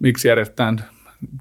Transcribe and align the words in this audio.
miksi 0.00 0.28
järjestetään 0.28 0.84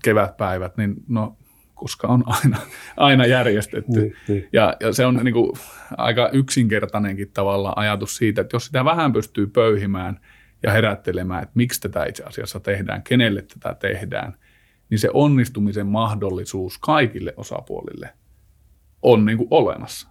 kevätpäivät, 0.04 0.78
niin 0.78 0.96
no 1.08 1.38
koska 1.80 2.08
on 2.08 2.24
aina, 2.26 2.58
aina 2.98 3.26
järjestetty. 3.26 4.00
Niin, 4.00 4.16
niin. 4.28 4.50
Ja, 4.54 4.78
ja 4.80 4.94
se 4.94 5.06
on 5.06 5.16
niin 5.24 5.34
kuin 5.34 5.52
aika 5.98 6.30
yksinkertainenkin 6.30 7.32
tavalla 7.32 7.74
ajatus 7.76 8.18
siitä, 8.18 8.42
että 8.42 8.56
jos 8.56 8.66
sitä 8.66 8.86
vähän 8.86 9.14
pystyy 9.14 9.48
pöyhimään 9.48 10.20
ja 10.64 10.72
herättelemään, 10.72 11.44
että 11.44 11.54
miksi 11.56 11.82
tätä 11.82 12.06
itse 12.06 12.24
asiassa 12.24 12.60
tehdään, 12.60 13.04
kenelle 13.04 13.42
tätä 13.42 13.76
tehdään, 13.76 14.38
niin 14.90 15.00
se 15.00 15.10
onnistumisen 15.14 15.88
mahdollisuus 15.88 16.78
kaikille 16.78 17.34
osapuolille 17.38 18.14
on 19.02 19.26
niin 19.26 19.38
kuin 19.38 19.48
olemassa. 19.52 20.09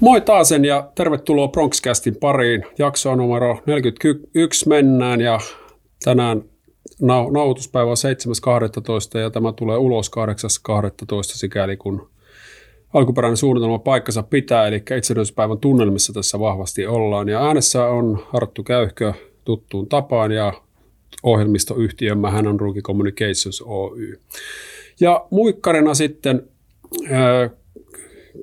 Moi 0.00 0.20
taasen 0.20 0.64
ja 0.64 0.90
tervetuloa 0.94 1.48
Bronxcastin 1.48 2.16
pariin. 2.16 2.64
Jaksoa 2.78 3.16
numero 3.16 3.58
41 3.66 4.68
mennään 4.68 5.20
ja 5.20 5.40
tänään 6.04 6.42
nau- 7.02 7.32
nauhoituspäivä 7.32 7.90
on 7.90 7.96
7.12. 9.14 9.18
ja 9.18 9.30
tämä 9.30 9.52
tulee 9.52 9.76
ulos 9.76 10.10
8.12. 10.10 11.22
sikäli 11.22 11.76
kun 11.76 12.10
alkuperäinen 12.94 13.36
suunnitelma 13.36 13.78
paikkansa 13.78 14.22
pitää, 14.22 14.66
eli 14.66 14.76
itsenäisyyspäivän 14.76 15.58
tunnelmissa 15.58 16.12
tässä 16.12 16.40
vahvasti 16.40 16.86
ollaan. 16.86 17.28
Ja 17.28 17.46
äänessä 17.46 17.86
on 17.86 18.26
Harttu 18.28 18.62
Käyhkö 18.62 19.12
tuttuun 19.44 19.88
tapaan 19.88 20.32
ja 20.32 20.52
ohjelmistoyhtiömme 21.22 22.30
hän 22.30 22.46
on 22.46 22.60
Rookie 22.60 22.82
Communications 22.82 23.62
Oy. 23.66 24.20
Ja 25.00 25.26
muikkarina 25.30 25.94
sitten 25.94 26.48
ää, 27.10 27.50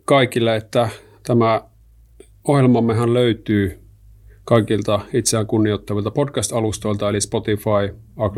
kaikille, 0.06 0.56
että 0.56 0.90
Tämä 1.28 1.62
ohjelmammehan 2.48 3.14
löytyy 3.14 3.80
kaikilta 4.44 5.00
itseään 5.14 5.48
kunnioittavilta 5.48 6.12
podcast-alustoilta, 6.12 7.09
eli 7.09 7.22
Spotify, 7.22 7.95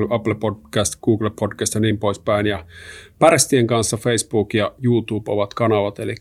Apple 0.09 0.35
Podcast, 0.35 1.01
Google 1.03 1.31
Podcast 1.39 1.75
ja 1.75 1.81
niin 1.81 1.97
poispäin. 1.97 2.45
Ja 2.45 2.65
Pärstien 3.19 3.67
kanssa 3.67 3.97
Facebook 3.97 4.53
ja 4.53 4.71
YouTube 4.83 5.31
ovat 5.31 5.53
kanavat, 5.53 5.99
eli 5.99 6.15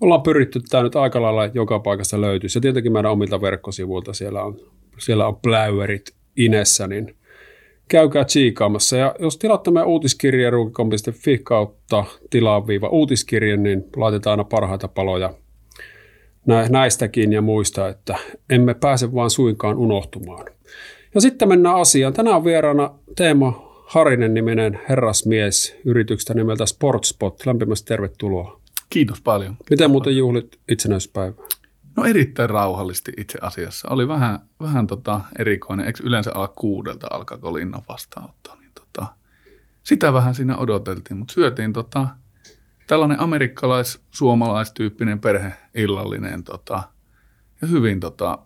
ollaan 0.00 0.22
pyritty 0.22 0.60
tämä 0.60 0.82
nyt 0.82 0.96
aika 0.96 1.22
lailla 1.22 1.46
joka 1.46 1.78
paikasta 1.78 2.20
löytyy. 2.20 2.48
Ja 2.54 2.60
tietenkin 2.60 2.92
meidän 2.92 3.12
omilta 3.12 3.40
verkkosivuilta 3.40 4.12
siellä 4.12 4.42
on, 4.42 4.56
siellä 4.98 5.26
on 5.26 5.36
pläyverit 5.36 6.14
inessä, 6.36 6.86
niin 6.86 7.16
käykää 7.88 8.24
tsiikaamassa. 8.24 8.96
Ja 8.96 9.14
jos 9.18 9.36
tilatte 9.38 9.70
meidän 9.70 9.88
uutiskirje 9.88 10.50
ruukikom.fi 10.50 11.38
kautta 11.38 12.04
tilaa-uutiskirje, 12.30 13.56
niin 13.56 13.84
laitetaan 13.96 14.32
aina 14.32 14.44
parhaita 14.44 14.88
paloja– 14.88 15.34
näistäkin 16.46 17.32
ja 17.32 17.42
muista, 17.42 17.88
että 17.88 18.16
emme 18.50 18.74
pääse 18.74 19.14
vaan 19.14 19.30
suinkaan 19.30 19.78
unohtumaan. 19.78 20.46
Ja 21.14 21.20
sitten 21.20 21.48
mennään 21.48 21.76
asiaan. 21.76 22.12
Tänään 22.12 22.36
on 22.36 22.44
vieraana 22.44 22.90
Teemo 23.16 23.70
Harinen 23.86 24.34
niminen 24.34 24.80
herrasmies 24.88 25.76
yrityksestä 25.84 26.34
nimeltä 26.34 26.66
Sportspot. 26.66 27.46
Lämpimästi 27.46 27.86
tervetuloa. 27.86 28.60
Kiitos 28.90 29.20
paljon. 29.20 29.56
Miten 29.70 29.90
muuten 29.90 30.16
juhlit 30.16 30.58
itsenäispäivää? 30.68 31.44
No 31.96 32.04
erittäin 32.04 32.50
rauhallisesti 32.50 33.12
itse 33.16 33.38
asiassa. 33.42 33.88
Oli 33.88 34.08
vähän, 34.08 34.38
vähän 34.60 34.86
tota 34.86 35.20
erikoinen. 35.38 35.86
Eikö 35.86 36.02
yleensä 36.02 36.30
ala 36.34 36.48
kuudelta 36.48 37.06
alkaa, 37.10 37.38
kun 37.38 37.54
linnan 37.54 37.82
vastaanotto? 37.88 38.56
Niin 38.60 38.70
tota, 38.74 39.06
sitä 39.82 40.12
vähän 40.12 40.34
siinä 40.34 40.56
odoteltiin, 40.56 41.18
mutta 41.18 41.34
syötiin 41.34 41.72
tota, 41.72 42.06
tällainen 42.90 43.20
amerikkalais-suomalaistyyppinen 43.20 45.20
perheillallinen 45.20 46.44
tota, 46.44 46.82
ja 47.62 47.68
hyvin, 47.68 48.00
tota, 48.00 48.38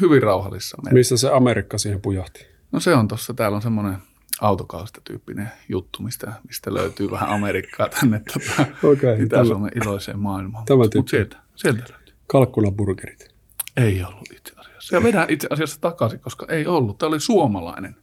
hyvin 0.00 0.22
rauhallissa. 0.22 0.76
Missä 0.90 1.16
se 1.16 1.30
Amerikka 1.30 1.78
siihen 1.78 2.00
pujahti? 2.00 2.46
No 2.72 2.80
se 2.80 2.94
on 2.94 3.08
tuossa, 3.08 3.34
täällä 3.34 3.56
on 3.56 3.62
semmoinen 3.62 3.96
autokaasta 4.40 5.00
tyyppinen 5.04 5.50
juttu, 5.68 6.02
mistä, 6.02 6.32
mistä 6.48 6.74
löytyy 6.74 7.10
vähän 7.10 7.30
Amerikkaa 7.30 7.88
tänne 7.88 8.22
tota, 8.32 8.66
okay, 8.92 9.22
Itä-Suomen 9.22 9.70
iloiseen 9.82 10.18
maailmaan. 10.18 10.64
Tämä 10.64 10.78
Mutta 10.78 11.02
sieltä, 11.10 11.36
sieltä 11.54 11.84
löytyy. 11.90 12.14
Kalkkulaburgerit. 12.26 13.28
Ei 13.76 14.04
ollut 14.04 14.32
itse 14.36 14.52
asiassa. 14.56 14.96
Ja 14.96 15.02
vedän 15.02 15.30
itse 15.30 15.48
asiassa 15.50 15.80
takaisin, 15.80 16.20
koska 16.20 16.46
ei 16.48 16.66
ollut. 16.66 16.98
Tämä 16.98 17.08
oli 17.08 17.20
suomalainen 17.20 17.96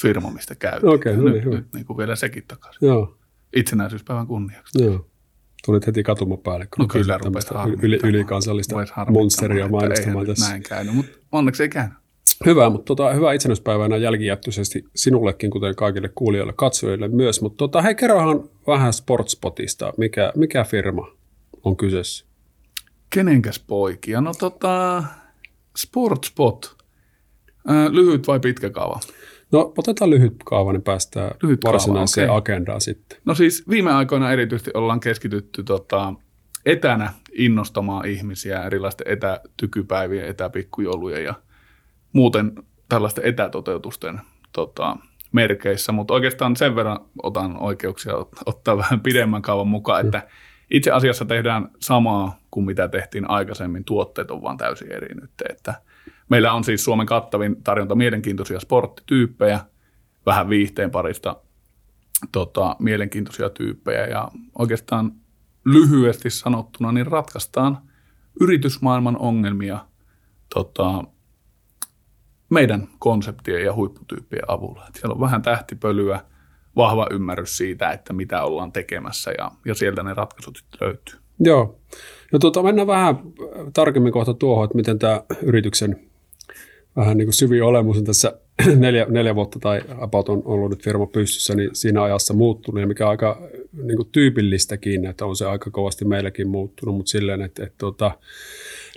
firma, 0.00 0.30
mistä 0.30 0.54
käytiin. 0.54 0.92
Okei, 0.92 1.12
okay, 1.12 1.24
no 1.24 1.30
niin, 1.30 1.44
nyt, 1.44 1.54
nyt 1.54 1.72
niin 1.74 1.86
kuin 1.86 1.96
vielä 1.96 2.16
sekin 2.16 2.44
takaisin. 2.48 2.86
Joo 2.86 3.17
itsenäisyyspäivän 3.56 4.26
kunniaksi. 4.26 4.84
Joo. 4.84 5.06
Tulit 5.66 5.86
heti 5.86 6.02
päälle, 6.42 6.66
kun 6.66 6.82
no 6.82 6.86
kyllä 6.86 7.18
rupesi 7.18 7.48
yli, 7.82 7.98
ylikansallista 8.04 8.76
monsteria 9.10 9.68
mainostamaan 9.68 10.26
tässä. 10.26 10.48
Näin 10.48 10.62
käynyt, 10.62 10.94
mutta 10.94 11.18
onneksi 11.32 11.62
ei 11.62 11.68
käynyt. 11.68 11.98
Hyvä, 12.46 12.70
mutta 12.70 12.84
tota, 12.84 13.12
hyvää 13.12 13.32
itsenäispäivänä 13.32 13.96
jälkijättöisesti 13.96 14.84
sinullekin, 14.96 15.50
kuten 15.50 15.74
kaikille 15.76 16.10
kuulijoille, 16.14 16.52
katsojille 16.56 17.08
myös. 17.08 17.42
Mutta 17.42 17.56
tota, 17.56 17.82
hei, 17.82 17.94
kerrohan 17.94 18.48
vähän 18.66 18.92
Sportspotista. 18.92 19.92
Mikä, 19.96 20.32
mikä 20.36 20.64
firma 20.64 21.08
on 21.64 21.76
kyseessä? 21.76 22.24
Kenenkäs 23.10 23.58
poikia? 23.58 24.20
No 24.20 24.32
tota, 24.38 25.04
Sportspot. 25.76 26.76
Äh, 27.70 27.86
lyhyt 27.90 28.26
vai 28.26 28.40
pitkä 28.40 28.70
kaava? 28.70 29.00
No 29.52 29.72
otetaan 29.78 30.10
lyhyt 30.10 30.34
kaava, 30.44 30.72
niin 30.72 30.82
päästään 30.82 31.30
lyhyt 31.42 31.64
varsinaiseen 31.64 32.26
kaava, 32.26 32.38
okay. 32.38 32.54
agendaan 32.54 32.80
sitten. 32.80 33.18
No 33.24 33.34
siis 33.34 33.68
viime 33.68 33.92
aikoina 33.92 34.32
erityisesti 34.32 34.70
ollaan 34.74 35.00
keskitytty 35.00 35.62
tota, 35.62 36.14
etänä 36.66 37.12
innostamaan 37.32 38.06
ihmisiä 38.06 38.62
erilaisten 38.62 39.08
etätykypäivien, 39.08 40.28
etäpikkujoulujen 40.28 41.24
ja 41.24 41.34
muuten 42.12 42.52
tällaisten 42.88 43.24
etätoteutusten 43.24 44.20
tota, 44.52 44.96
merkeissä, 45.32 45.92
mutta 45.92 46.14
oikeastaan 46.14 46.56
sen 46.56 46.76
verran 46.76 46.98
otan 47.22 47.56
oikeuksia 47.62 48.14
ottaa 48.46 48.76
vähän 48.76 49.00
pidemmän 49.00 49.42
kaavan 49.42 49.68
mukaan, 49.68 50.06
että 50.06 50.28
itse 50.70 50.90
asiassa 50.90 51.24
tehdään 51.24 51.68
samaa 51.80 52.38
kuin 52.50 52.66
mitä 52.66 52.88
tehtiin 52.88 53.30
aikaisemmin, 53.30 53.84
tuotteet 53.84 54.30
on 54.30 54.42
vaan 54.42 54.56
täysin 54.56 54.92
eri 54.92 55.14
nyt, 55.14 55.30
että– 55.50 55.74
Meillä 56.28 56.52
on 56.52 56.64
siis 56.64 56.84
Suomen 56.84 57.06
kattavin 57.06 57.62
tarjonta 57.62 57.94
mielenkiintoisia 57.94 58.60
sporttityyppejä, 58.60 59.60
vähän 60.26 60.48
viihteen 60.48 60.90
parista 60.90 61.36
tota, 62.32 62.76
mielenkiintoisia 62.78 63.50
tyyppejä 63.50 64.06
ja 64.06 64.28
oikeastaan 64.58 65.12
lyhyesti 65.64 66.30
sanottuna 66.30 66.92
niin 66.92 67.06
ratkaistaan 67.06 67.78
yritysmaailman 68.40 69.18
ongelmia 69.18 69.78
tota, 70.54 71.04
meidän 72.50 72.88
konseptien 72.98 73.64
ja 73.64 73.74
huipputyyppien 73.74 74.50
avulla. 74.50 74.84
Et 74.88 74.94
siellä 74.94 75.14
on 75.14 75.20
vähän 75.20 75.42
tähtipölyä, 75.42 76.20
vahva 76.76 77.06
ymmärrys 77.10 77.56
siitä, 77.56 77.90
että 77.90 78.12
mitä 78.12 78.42
ollaan 78.42 78.72
tekemässä 78.72 79.32
ja, 79.38 79.50
ja 79.64 79.74
sieltä 79.74 80.02
ne 80.02 80.14
ratkaisut 80.14 80.64
löytyy. 80.80 81.18
Joo. 81.40 81.80
No 82.32 82.38
tuota, 82.38 82.62
mennään 82.62 82.86
vähän 82.86 83.16
tarkemmin 83.72 84.12
kohta 84.12 84.34
tuohon, 84.34 84.64
että 84.64 84.76
miten 84.76 84.98
tämä 84.98 85.22
yrityksen 85.42 86.07
vähän 86.98 87.16
niin 87.16 87.26
kuin 87.26 87.34
syvin 87.34 87.62
olemus 87.62 87.98
on 87.98 88.04
tässä 88.04 88.38
neljä, 88.76 89.06
neljä 89.08 89.34
vuotta 89.34 89.58
tai 89.58 89.80
about 89.98 90.28
on 90.28 90.42
ollut 90.44 90.70
nyt 90.70 90.84
firma 90.84 91.06
pystyssä, 91.06 91.54
niin 91.54 91.70
siinä 91.72 92.02
ajassa 92.02 92.34
muuttunut. 92.34 92.80
Ja 92.80 92.86
mikä 92.86 93.04
on 93.04 93.10
aika 93.10 93.48
niin 93.82 93.96
kuin 93.96 94.08
tyypillistäkin, 94.12 95.06
että 95.06 95.26
on 95.26 95.36
se 95.36 95.46
aika 95.46 95.70
kovasti 95.70 96.04
meilläkin 96.04 96.48
muuttunut, 96.48 96.96
mutta 96.96 97.10
silleen, 97.10 97.42
että, 97.42 97.62
että, 97.62 97.66
että 97.66 97.78
tota, 97.78 98.10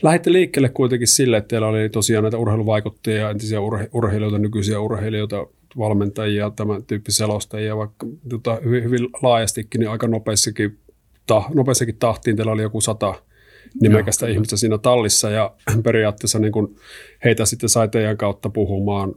lähditte 0.02 0.32
liikkeelle 0.34 0.70
kuitenkin 0.70 1.08
sille, 1.08 1.38
että 1.38 1.48
teillä 1.48 1.68
oli 1.68 1.90
tosiaan 1.90 2.24
näitä 2.24 2.38
urheiluvaikuttajia, 2.38 3.30
entisiä 3.30 3.62
urhe, 3.62 3.90
urheilijoita, 3.94 4.40
nykyisiä 4.40 4.80
urheilijoita, 4.80 5.48
valmentajia, 5.78 6.52
tämän 6.56 6.84
tyyppisiä 6.84 7.18
selostajia, 7.18 7.78
vaikka 7.78 8.08
tota, 8.30 8.58
hyvin, 8.64 8.84
hyvin 8.84 9.10
laajastikin, 9.22 9.80
niin 9.80 9.90
aika 9.90 10.08
nopeassakin, 10.08 10.78
ta, 11.28 11.44
nopeassakin 11.54 11.98
tahtiin 11.98 12.36
teillä 12.36 12.52
oli 12.52 12.62
joku 12.62 12.82
sata 12.82 13.16
nimekästä 13.82 14.26
Joo, 14.26 14.34
ihmistä 14.34 14.58
siinä 14.58 14.78
tallissa 14.78 15.30
ja 15.30 15.56
periaatteessa 15.84 16.40
niin 16.40 16.52
kuin 16.52 16.76
heitä 17.24 17.46
sitten 17.46 17.70
sai 17.70 17.88
teidän 17.88 18.18
kautta 18.18 18.50
puhumaan, 18.50 19.14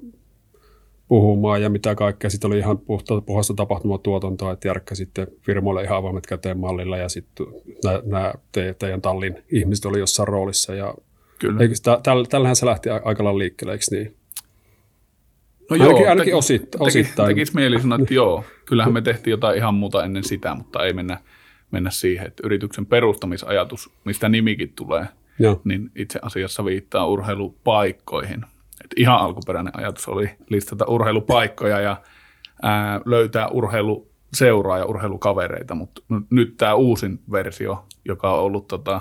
puhumaan 1.09 1.63
ja 1.63 1.71
mitä 1.71 1.95
kaikkea. 1.95 2.31
Sitten 2.31 2.49
oli 2.49 2.59
ihan 2.59 2.79
puhta, 2.79 3.21
puhasta 3.21 3.55
tapahtumatuotantoa, 3.55 4.53
että 4.53 4.69
Jarkka 4.69 4.95
sitten 4.95 5.27
firmoille 5.41 5.83
ihan 5.83 5.99
avoimet 5.99 6.27
käteen 6.27 6.59
mallilla 6.59 6.97
ja 6.97 7.09
sitten 7.09 7.47
nämä 8.05 8.33
te, 8.53 8.75
teidän 8.79 9.03
tallin 9.03 9.43
ihmiset 9.53 9.85
oli 9.85 9.99
jossain 9.99 10.29
roolissa. 10.29 10.75
Ja 10.75 10.95
Kyllä. 11.39 11.61
täl, 12.03 12.25
tällähän 12.25 12.57
se 12.57 12.67
lähti 12.67 12.91
aika 12.91 13.25
lailla 13.25 13.39
liikkeelle, 13.39 13.73
eikö 13.73 13.85
niin? 13.91 14.17
No 15.71 15.75
ainakin, 15.75 16.01
joo, 16.01 16.11
ainakin 16.11 16.25
teki, 16.25 16.37
osittain. 16.37 17.29
Teki, 17.29 17.35
tekisi 17.35 17.55
mieli 17.55 17.81
sanoa, 17.81 17.99
että 18.01 18.15
joo, 18.15 18.45
kyllähän 18.65 18.93
me 18.93 19.03
tehtiin 19.03 19.33
jotain 19.33 19.57
ihan 19.57 19.75
muuta 19.75 20.05
ennen 20.05 20.25
sitä, 20.25 20.55
mutta 20.55 20.87
ei 20.87 20.93
mennä– 20.93 21.21
mennä 21.75 21.91
siihen, 21.91 22.27
että 22.27 22.43
yrityksen 22.47 22.87
perustamisajatus, 22.87 23.91
mistä 24.05 24.29
nimikin 24.29 24.73
tulee, 24.77 25.07
Joo. 25.39 25.61
niin 25.65 25.91
itse 25.97 26.19
asiassa 26.23 26.65
viittaa 26.65 27.07
urheilupaikkoihin. 27.07 28.45
Et 28.85 28.91
ihan 28.97 29.19
alkuperäinen 29.19 29.77
ajatus 29.77 30.09
oli 30.09 30.31
listata 30.49 30.85
urheilupaikkoja 30.89 31.81
ja 31.81 31.97
ää, 32.63 33.01
löytää 33.05 33.49
urheilu 33.49 34.09
seuraa 34.35 34.79
ja 34.79 34.85
urheilukavereita, 34.85 35.75
mutta 35.75 36.03
nyt 36.31 36.57
tämä 36.57 36.75
uusin 36.75 37.21
versio, 37.33 37.87
joka 38.05 38.35
on 38.35 38.41
ollut 38.41 38.69
tota, 38.69 39.01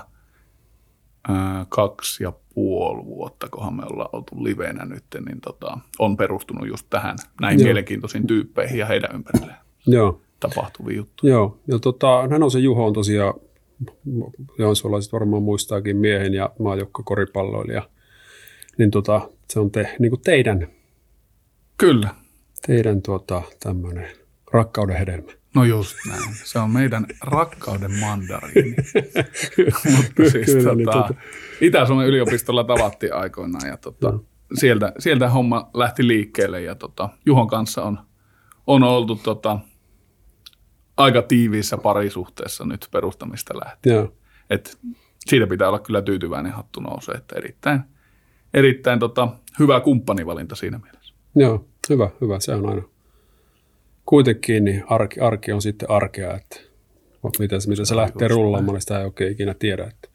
ää, 1.30 1.66
kaksi 1.70 2.24
ja 2.24 2.34
puoli 2.54 3.06
vuotta, 3.06 3.50
kohan 3.50 3.74
me 3.74 3.84
ollaan 3.90 4.10
oltu 4.14 4.44
livenä 4.44 4.86
nyt, 4.86 5.04
niin 5.26 5.42
tota, 5.42 5.78
on 6.00 6.18
perustunut 6.18 6.68
just 6.68 6.88
tähän 6.90 7.16
näin 7.42 7.60
Joo. 7.60 7.66
mielenkiintoisiin 7.66 8.28
tyyppeihin 8.28 8.80
ja 8.80 8.86
heidän 8.86 9.16
ympärilleen 9.16 9.58
Joo. 9.88 10.22
Tapahtuvia 10.50 10.98
juttuja. 10.98 11.34
Joo, 11.34 11.60
ja 11.68 11.80
tota, 11.80 12.24
se 12.52 12.60
Juho 12.60 12.86
on 12.86 12.94
tosiaan, 12.94 13.34
joensuolaiset 14.60 15.14
varmaan 15.14 15.44
muistaakin 15.44 15.98
miehen 15.98 16.34
ja 16.34 16.50
maajokka 16.60 17.04
koripalloilija, 17.04 17.90
niin 18.78 18.92
tota, 18.92 19.30
se 19.50 19.60
on 19.60 19.72
te, 19.72 19.96
niin 20.00 20.10
kuin 20.10 20.22
teidän, 20.22 20.68
Kyllä. 21.78 22.10
teidän 22.68 23.02
tuota, 23.02 23.42
tämmöinen 23.60 24.08
rakkauden 24.54 24.98
hedelmä. 24.98 25.32
No 25.56 25.64
just 25.64 25.96
näin. 26.10 26.22
Se 26.44 26.60
on 26.60 26.70
meidän 26.70 27.06
rakkauden 27.22 27.92
mandariini. 28.00 28.76
Mutta 29.96 30.30
siis 30.32 30.46
Kyllä, 30.46 30.76
niin 30.76 30.86
tota, 30.86 31.08
tota... 31.08 31.14
Itä-Suomen 31.62 32.08
yliopistolla 32.08 32.64
tavattiin 32.64 33.14
aikoinaan 33.14 33.68
ja 33.68 33.78
tota, 33.78 34.12
no. 34.12 34.24
sieltä, 34.54 34.94
sieltä 35.00 35.30
homma 35.30 35.70
lähti 35.74 36.08
liikkeelle 36.08 36.62
ja 36.62 36.76
tota, 36.76 37.10
Juhon 37.26 37.48
kanssa 37.48 37.84
on, 37.84 38.00
on 38.68 38.84
oltu 38.84 39.16
tota, 39.16 39.60
aika 40.98 41.22
tiiviissä 41.22 41.78
parisuhteessa 41.78 42.66
nyt 42.66 42.88
perustamista 42.92 43.54
lähtien. 43.66 43.96
Joo. 43.96 44.14
Et 44.50 44.78
siitä 45.26 45.48
pitää 45.48 45.68
olla 45.68 45.80
kyllä 45.80 46.02
tyytyväinen 46.02 46.52
hattu 46.52 46.80
nousee, 46.80 47.16
että 47.16 47.36
erittäin, 47.36 47.82
erittäin 48.54 49.00
tota, 49.00 49.28
hyvä 49.60 49.80
kumppanivalinta 49.80 50.56
siinä 50.56 50.80
mielessä. 50.84 51.14
Joo, 51.36 51.66
hyvä, 51.90 52.10
hyvä. 52.22 52.40
Se 52.40 52.56
on 52.56 52.70
aina 52.70 52.84
kuitenkin 54.06 54.66
niin 54.66 54.84
arki, 54.88 55.20
arki 55.20 55.52
on 55.52 55.62
sitten 55.62 55.92
arkea, 55.92 56.36
että 56.36 56.60
miten, 57.40 57.60
miten 57.68 57.86
se 57.86 57.96
lähtee 57.96 58.28
rullaamaan, 58.28 58.74
niin 58.74 58.82
sitä 58.82 59.00
ei 59.00 59.06
oikein 59.06 59.32
ikinä 59.32 59.54
tiedä. 59.54 59.84
Että. 59.84 60.10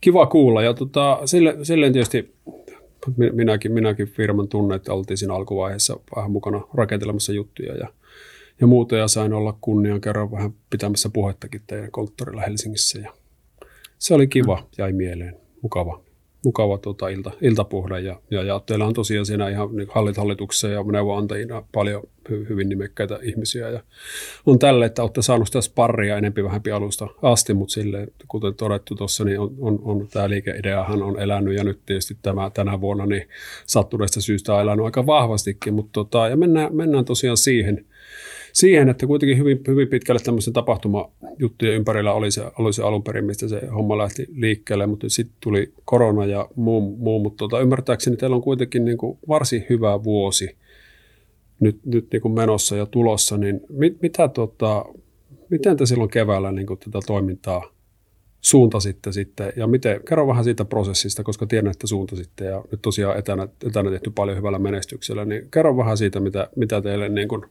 Kiva 0.00 0.26
kuulla. 0.26 0.62
Ja 0.62 0.74
tota, 0.74 1.20
sille, 1.24 1.56
silleen 1.62 1.92
tietysti 1.92 2.34
minäkin, 3.32 3.72
minäkin 3.72 4.08
firman 4.08 4.48
tunne, 4.48 4.74
että 4.74 4.92
oltiin 4.92 5.16
siinä 5.16 5.34
alkuvaiheessa 5.34 6.00
vähän 6.16 6.30
mukana 6.30 6.60
rakentelemassa 6.74 7.32
juttuja 7.32 7.74
ja, 7.74 7.88
ja 8.60 8.66
muuta. 8.66 8.96
Ja 8.96 9.08
sain 9.08 9.32
olla 9.32 9.58
kunnian 9.60 10.00
kerran 10.00 10.30
vähän 10.30 10.54
pitämässä 10.70 11.10
puhettakin 11.12 11.62
teidän 11.66 11.90
konttorilla 11.90 12.42
Helsingissä. 12.42 12.98
Ja 12.98 13.14
se 13.98 14.14
oli 14.14 14.26
kiva, 14.26 14.56
mm. 14.56 14.66
jäi 14.78 14.92
mieleen, 14.92 15.36
mukava 15.62 16.02
mukava 16.44 16.78
tuota, 16.78 17.08
ilta, 17.08 17.30
iltapuhde. 17.40 18.00
Ja, 18.00 18.20
ja, 18.30 18.42
ja 18.42 18.60
teillä 18.66 18.86
on 18.86 18.94
tosiaan 18.94 19.26
siinä 19.26 19.48
ihan 19.48 19.76
niin 19.76 19.88
hallit 19.90 20.16
hallituksessa 20.16 20.68
ja 20.68 20.82
neuvonantajina 20.82 21.62
paljon 21.72 22.02
hy, 22.30 22.46
hyvin 22.48 22.68
nimekkäitä 22.68 23.18
ihmisiä. 23.22 23.68
Ja 23.68 23.82
on 24.46 24.58
tälle, 24.58 24.86
että 24.86 25.02
olette 25.02 25.22
saaneet 25.22 25.46
sitä 25.46 25.60
sparria 25.60 26.18
enempi 26.18 26.44
vähän 26.44 26.62
alusta 26.74 27.08
asti, 27.22 27.54
mutta 27.54 27.72
sille, 27.72 28.08
kuten 28.28 28.54
todettu 28.54 28.94
tuossa, 28.94 29.24
niin 29.24 29.40
on, 29.40 29.54
on, 29.58 29.78
on, 29.82 30.08
tämä 30.08 30.30
liikeideahan 30.30 31.02
on 31.02 31.20
elänyt 31.20 31.56
ja 31.56 31.64
nyt 31.64 31.80
tietysti 31.86 32.16
tämä, 32.22 32.50
tänä 32.54 32.80
vuonna 32.80 33.06
niin 33.06 33.28
sattuneesta 33.66 34.20
syystä 34.20 34.54
on 34.54 34.62
elänyt 34.62 34.84
aika 34.84 35.06
vahvastikin. 35.06 35.74
Mutta 35.74 35.92
tota, 35.92 36.28
ja 36.28 36.36
mennään, 36.36 36.76
mennään 36.76 37.04
tosiaan 37.04 37.36
siihen, 37.36 37.86
siihen, 38.52 38.88
että 38.88 39.06
kuitenkin 39.06 39.38
hyvin, 39.38 39.60
hyvin 39.66 39.88
pitkälle 39.88 40.20
tämmöisen 40.24 40.52
tapahtumajuttujen 40.52 41.74
ympärillä 41.74 42.12
oli 42.12 42.30
se, 42.30 42.42
oli 42.58 42.72
se 42.72 42.82
alun 42.82 43.02
perin, 43.02 43.24
mistä 43.24 43.48
se 43.48 43.66
homma 43.66 43.98
lähti 43.98 44.26
liikkeelle, 44.34 44.86
mutta 44.86 45.08
sitten 45.08 45.36
tuli 45.40 45.72
korona 45.84 46.26
ja 46.26 46.48
muu, 46.56 46.96
muu 46.96 47.22
mutta 47.22 47.38
tota, 47.38 47.60
ymmärtääkseni 47.60 48.16
teillä 48.16 48.36
on 48.36 48.42
kuitenkin 48.42 48.84
niin 48.84 48.98
kuin 48.98 49.18
varsin 49.28 49.66
hyvä 49.70 50.04
vuosi 50.04 50.56
nyt, 51.60 51.80
nyt 51.84 52.06
niin 52.12 52.22
kuin 52.22 52.34
menossa 52.34 52.76
ja 52.76 52.86
tulossa, 52.86 53.36
niin 53.36 53.60
mit, 53.68 54.02
mitä 54.02 54.28
tota, 54.28 54.84
miten 55.50 55.76
te 55.76 55.86
silloin 55.86 56.10
keväällä 56.10 56.52
niin 56.52 56.66
kuin 56.66 56.78
tätä 56.78 56.98
toimintaa 57.06 57.72
suuntasitte 58.40 59.12
sitten, 59.12 59.52
ja 59.56 59.66
miten, 59.66 60.00
kerro 60.08 60.26
vähän 60.26 60.44
siitä 60.44 60.64
prosessista, 60.64 61.22
koska 61.22 61.46
tiedän, 61.46 61.70
että 61.70 61.86
suuntasitte, 61.86 62.44
ja 62.44 62.64
nyt 62.70 62.82
tosiaan 62.82 63.18
etänä, 63.18 63.48
etänä 63.66 63.90
tehty 63.90 64.10
paljon 64.10 64.38
hyvällä 64.38 64.58
menestyksellä, 64.58 65.24
niin 65.24 65.48
kerro 65.50 65.76
vähän 65.76 65.96
siitä, 65.96 66.20
mitä, 66.20 66.48
mitä 66.56 66.82
teille 66.82 67.08
niin 67.08 67.28
kuin 67.28 67.42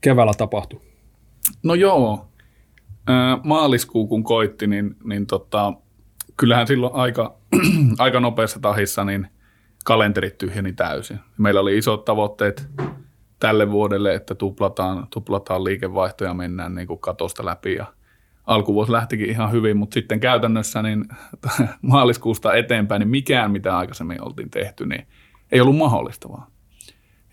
keväällä 0.00 0.32
tapahtui? 0.38 0.80
No 1.62 1.74
joo, 1.74 2.28
maaliskuu 3.44 4.06
kun 4.06 4.24
koitti, 4.24 4.66
niin, 4.66 4.96
niin 5.04 5.26
tota, 5.26 5.72
kyllähän 6.36 6.66
silloin 6.66 6.94
aika, 6.94 7.36
aika 7.98 8.20
nopeassa 8.20 8.60
tahissa 8.60 9.04
niin 9.04 9.28
kalenterit 9.84 10.38
tyhjeni 10.38 10.72
täysin. 10.72 11.18
Meillä 11.38 11.60
oli 11.60 11.78
isot 11.78 12.04
tavoitteet 12.04 12.68
tälle 13.38 13.70
vuodelle, 13.70 14.14
että 14.14 14.34
tuplataan, 14.34 15.06
tuplataan 15.10 15.64
liikevaihto 15.64 16.24
ja 16.24 16.34
mennään 16.34 16.74
niin 16.74 16.86
kuin 16.86 17.00
katosta 17.00 17.44
läpi. 17.44 17.74
Ja 17.74 17.86
alkuvuosi 18.46 18.92
lähtikin 18.92 19.30
ihan 19.30 19.52
hyvin, 19.52 19.76
mutta 19.76 19.94
sitten 19.94 20.20
käytännössä 20.20 20.82
niin 20.82 21.04
maaliskuusta 21.82 22.54
eteenpäin 22.54 23.00
niin 23.00 23.08
mikään, 23.08 23.50
mitä 23.50 23.78
aikaisemmin 23.78 24.24
oltiin 24.24 24.50
tehty, 24.50 24.86
niin 24.86 25.06
ei 25.52 25.60
ollut 25.60 25.76
mahdollista 25.76 26.28
vaan. 26.28 26.46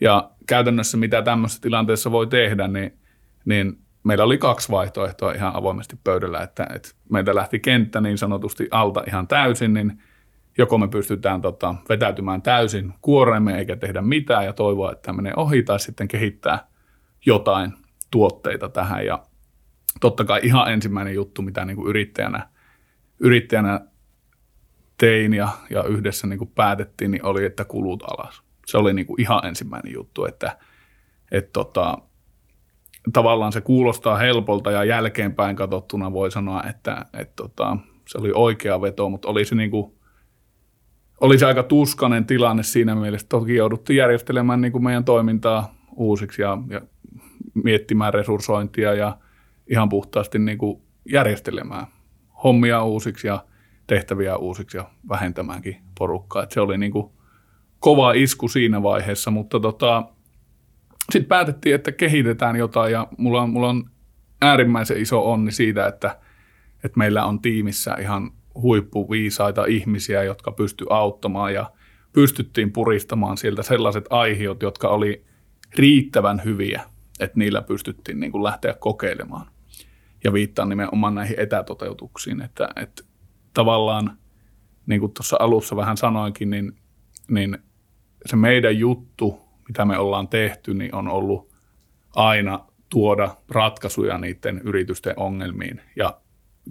Ja 0.01 0.31
käytännössä 0.47 0.97
mitä 0.97 1.21
tämmöisessä 1.21 1.61
tilanteessa 1.61 2.11
voi 2.11 2.27
tehdä, 2.27 2.67
niin, 2.67 2.99
niin 3.45 3.83
meillä 4.03 4.23
oli 4.23 4.37
kaksi 4.37 4.71
vaihtoehtoa 4.71 5.31
ihan 5.31 5.55
avoimesti 5.55 5.99
pöydällä, 6.03 6.41
että, 6.41 6.67
että 6.75 6.89
meitä 7.09 7.35
lähti 7.35 7.59
kenttä 7.59 8.01
niin 8.01 8.17
sanotusti 8.17 8.67
alta 8.71 9.03
ihan 9.07 9.27
täysin, 9.27 9.73
niin 9.73 10.03
joko 10.57 10.77
me 10.77 10.87
pystytään 10.87 11.41
tota, 11.41 11.75
vetäytymään 11.89 12.41
täysin 12.41 12.93
kuoreemme 13.01 13.57
eikä 13.57 13.75
tehdä 13.75 14.01
mitään 14.01 14.45
ja 14.45 14.53
toivoa, 14.53 14.91
että 14.91 15.01
tämä 15.01 15.15
menee 15.15 15.33
ohi, 15.35 15.63
tai 15.63 15.79
sitten 15.79 16.07
kehittää 16.07 16.67
jotain 17.25 17.73
tuotteita 18.11 18.69
tähän. 18.69 19.05
Ja 19.05 19.23
totta 20.01 20.25
kai 20.25 20.39
ihan 20.43 20.73
ensimmäinen 20.73 21.15
juttu, 21.15 21.41
mitä 21.41 21.65
niin 21.65 21.75
kuin 21.75 21.87
yrittäjänä, 21.87 22.49
yrittäjänä 23.19 23.81
tein 24.97 25.33
ja, 25.33 25.49
ja 25.69 25.83
yhdessä 25.83 26.27
niin 26.27 26.39
kuin 26.39 26.51
päätettiin, 26.55 27.11
niin 27.11 27.25
oli, 27.25 27.45
että 27.45 27.65
kulut 27.65 28.03
alas 28.03 28.43
se 28.65 28.77
oli 28.77 28.93
niin 28.93 29.05
kuin 29.05 29.21
ihan 29.21 29.45
ensimmäinen 29.45 29.93
juttu, 29.93 30.25
että 30.25 30.57
et 31.31 31.53
tota, 31.53 31.97
tavallaan 33.13 33.51
se 33.51 33.61
kuulostaa 33.61 34.17
helpolta 34.17 34.71
ja 34.71 34.83
jälkeenpäin 34.83 35.55
katsottuna 35.55 36.13
voi 36.13 36.31
sanoa, 36.31 36.63
että 36.63 37.05
et 37.13 37.35
tota, 37.35 37.77
se 38.07 38.17
oli 38.17 38.31
oikea 38.35 38.81
veto, 38.81 39.09
mutta 39.09 39.27
oli 39.27 39.45
se, 39.45 39.55
niin 39.55 39.71
kuin, 39.71 39.93
oli 41.21 41.37
se 41.37 41.45
aika 41.45 41.63
tuskainen 41.63 42.25
tilanne 42.25 42.63
siinä 42.63 42.95
mielessä. 42.95 43.27
Toki 43.29 43.55
jouduttiin 43.55 43.97
järjestelemään 43.97 44.61
niin 44.61 44.71
kuin 44.71 44.83
meidän 44.83 45.05
toimintaa 45.05 45.75
uusiksi 45.95 46.41
ja, 46.41 46.57
ja 46.69 46.81
miettimään 47.53 48.13
resurssointia 48.13 48.93
ja 48.93 49.17
ihan 49.67 49.89
puhtaasti 49.89 50.39
niin 50.39 50.57
kuin 50.57 50.81
järjestelemään 51.11 51.87
hommia 52.43 52.83
uusiksi 52.83 53.27
ja 53.27 53.45
tehtäviä 53.87 54.37
uusiksi 54.37 54.77
ja 54.77 54.89
vähentämäänkin 55.09 55.77
porukkaa. 55.97 56.43
Et 56.43 56.51
se 56.51 56.61
oli 56.61 56.77
niin 56.77 56.91
kuin 56.91 57.11
kova 57.83 58.13
isku 58.13 58.47
siinä 58.47 58.83
vaiheessa, 58.83 59.31
mutta 59.31 59.59
tota, 59.59 60.03
sitten 61.11 61.27
päätettiin, 61.27 61.75
että 61.75 61.91
kehitetään 61.91 62.55
jotain 62.55 62.91
ja 62.91 63.07
mulla 63.17 63.41
on, 63.41 63.49
mulla 63.49 63.69
on 63.69 63.89
äärimmäisen 64.41 65.01
iso 65.01 65.31
onni 65.31 65.51
siitä, 65.51 65.87
että, 65.87 66.19
että 66.83 66.97
meillä 66.97 67.25
on 67.25 67.41
tiimissä 67.41 67.95
ihan 67.99 68.31
huippuviisaita 68.55 69.65
ihmisiä, 69.65 70.23
jotka 70.23 70.51
pysty 70.51 70.85
auttamaan 70.89 71.53
ja 71.53 71.71
pystyttiin 72.13 72.71
puristamaan 72.71 73.37
sieltä 73.37 73.63
sellaiset 73.63 74.05
aihiot, 74.09 74.61
jotka 74.61 74.87
oli 74.87 75.25
riittävän 75.75 76.41
hyviä, 76.45 76.81
että 77.19 77.39
niillä 77.39 77.61
pystyttiin 77.61 78.19
niin 78.19 78.31
kuin 78.31 78.43
lähteä 78.43 78.73
kokeilemaan. 78.73 79.47
Ja 80.23 80.33
viittaan 80.33 80.69
nimenomaan 80.69 81.15
näihin 81.15 81.39
etätoteutuksiin, 81.39 82.41
että, 82.41 82.69
että 82.75 83.03
tavallaan, 83.53 84.17
niin 84.85 84.99
kuin 84.99 85.13
tuossa 85.13 85.37
alussa 85.39 85.75
vähän 85.75 85.97
sanoinkin, 85.97 86.49
niin, 86.49 86.71
niin 87.29 87.57
se 88.25 88.35
meidän 88.35 88.79
juttu, 88.79 89.39
mitä 89.67 89.85
me 89.85 89.97
ollaan 89.97 90.27
tehty, 90.27 90.73
niin 90.73 90.95
on 90.95 91.07
ollut 91.07 91.53
aina 92.15 92.59
tuoda 92.89 93.35
ratkaisuja 93.49 94.17
niiden 94.17 94.61
yritysten 94.63 95.13
ongelmiin. 95.17 95.81
Ja 95.95 96.17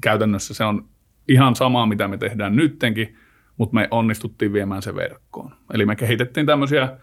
käytännössä 0.01 0.55
se 0.55 0.65
on 0.65 0.89
ihan 1.29 1.57
sama, 1.57 1.87
mitä 1.87 2.09
me 2.09 2.17
tehdään 2.17 2.57
nyttenkin, 2.57 3.17
mutta 3.57 3.75
me 3.75 3.89
onnistuttiin 3.91 4.53
viemään 4.53 4.83
se 4.83 4.95
verkkoon. 4.95 5.55
Eli 5.75 5.87
me 5.87 5.97
kehitettiin 5.97 6.47
tämmöisiä 6.47 6.97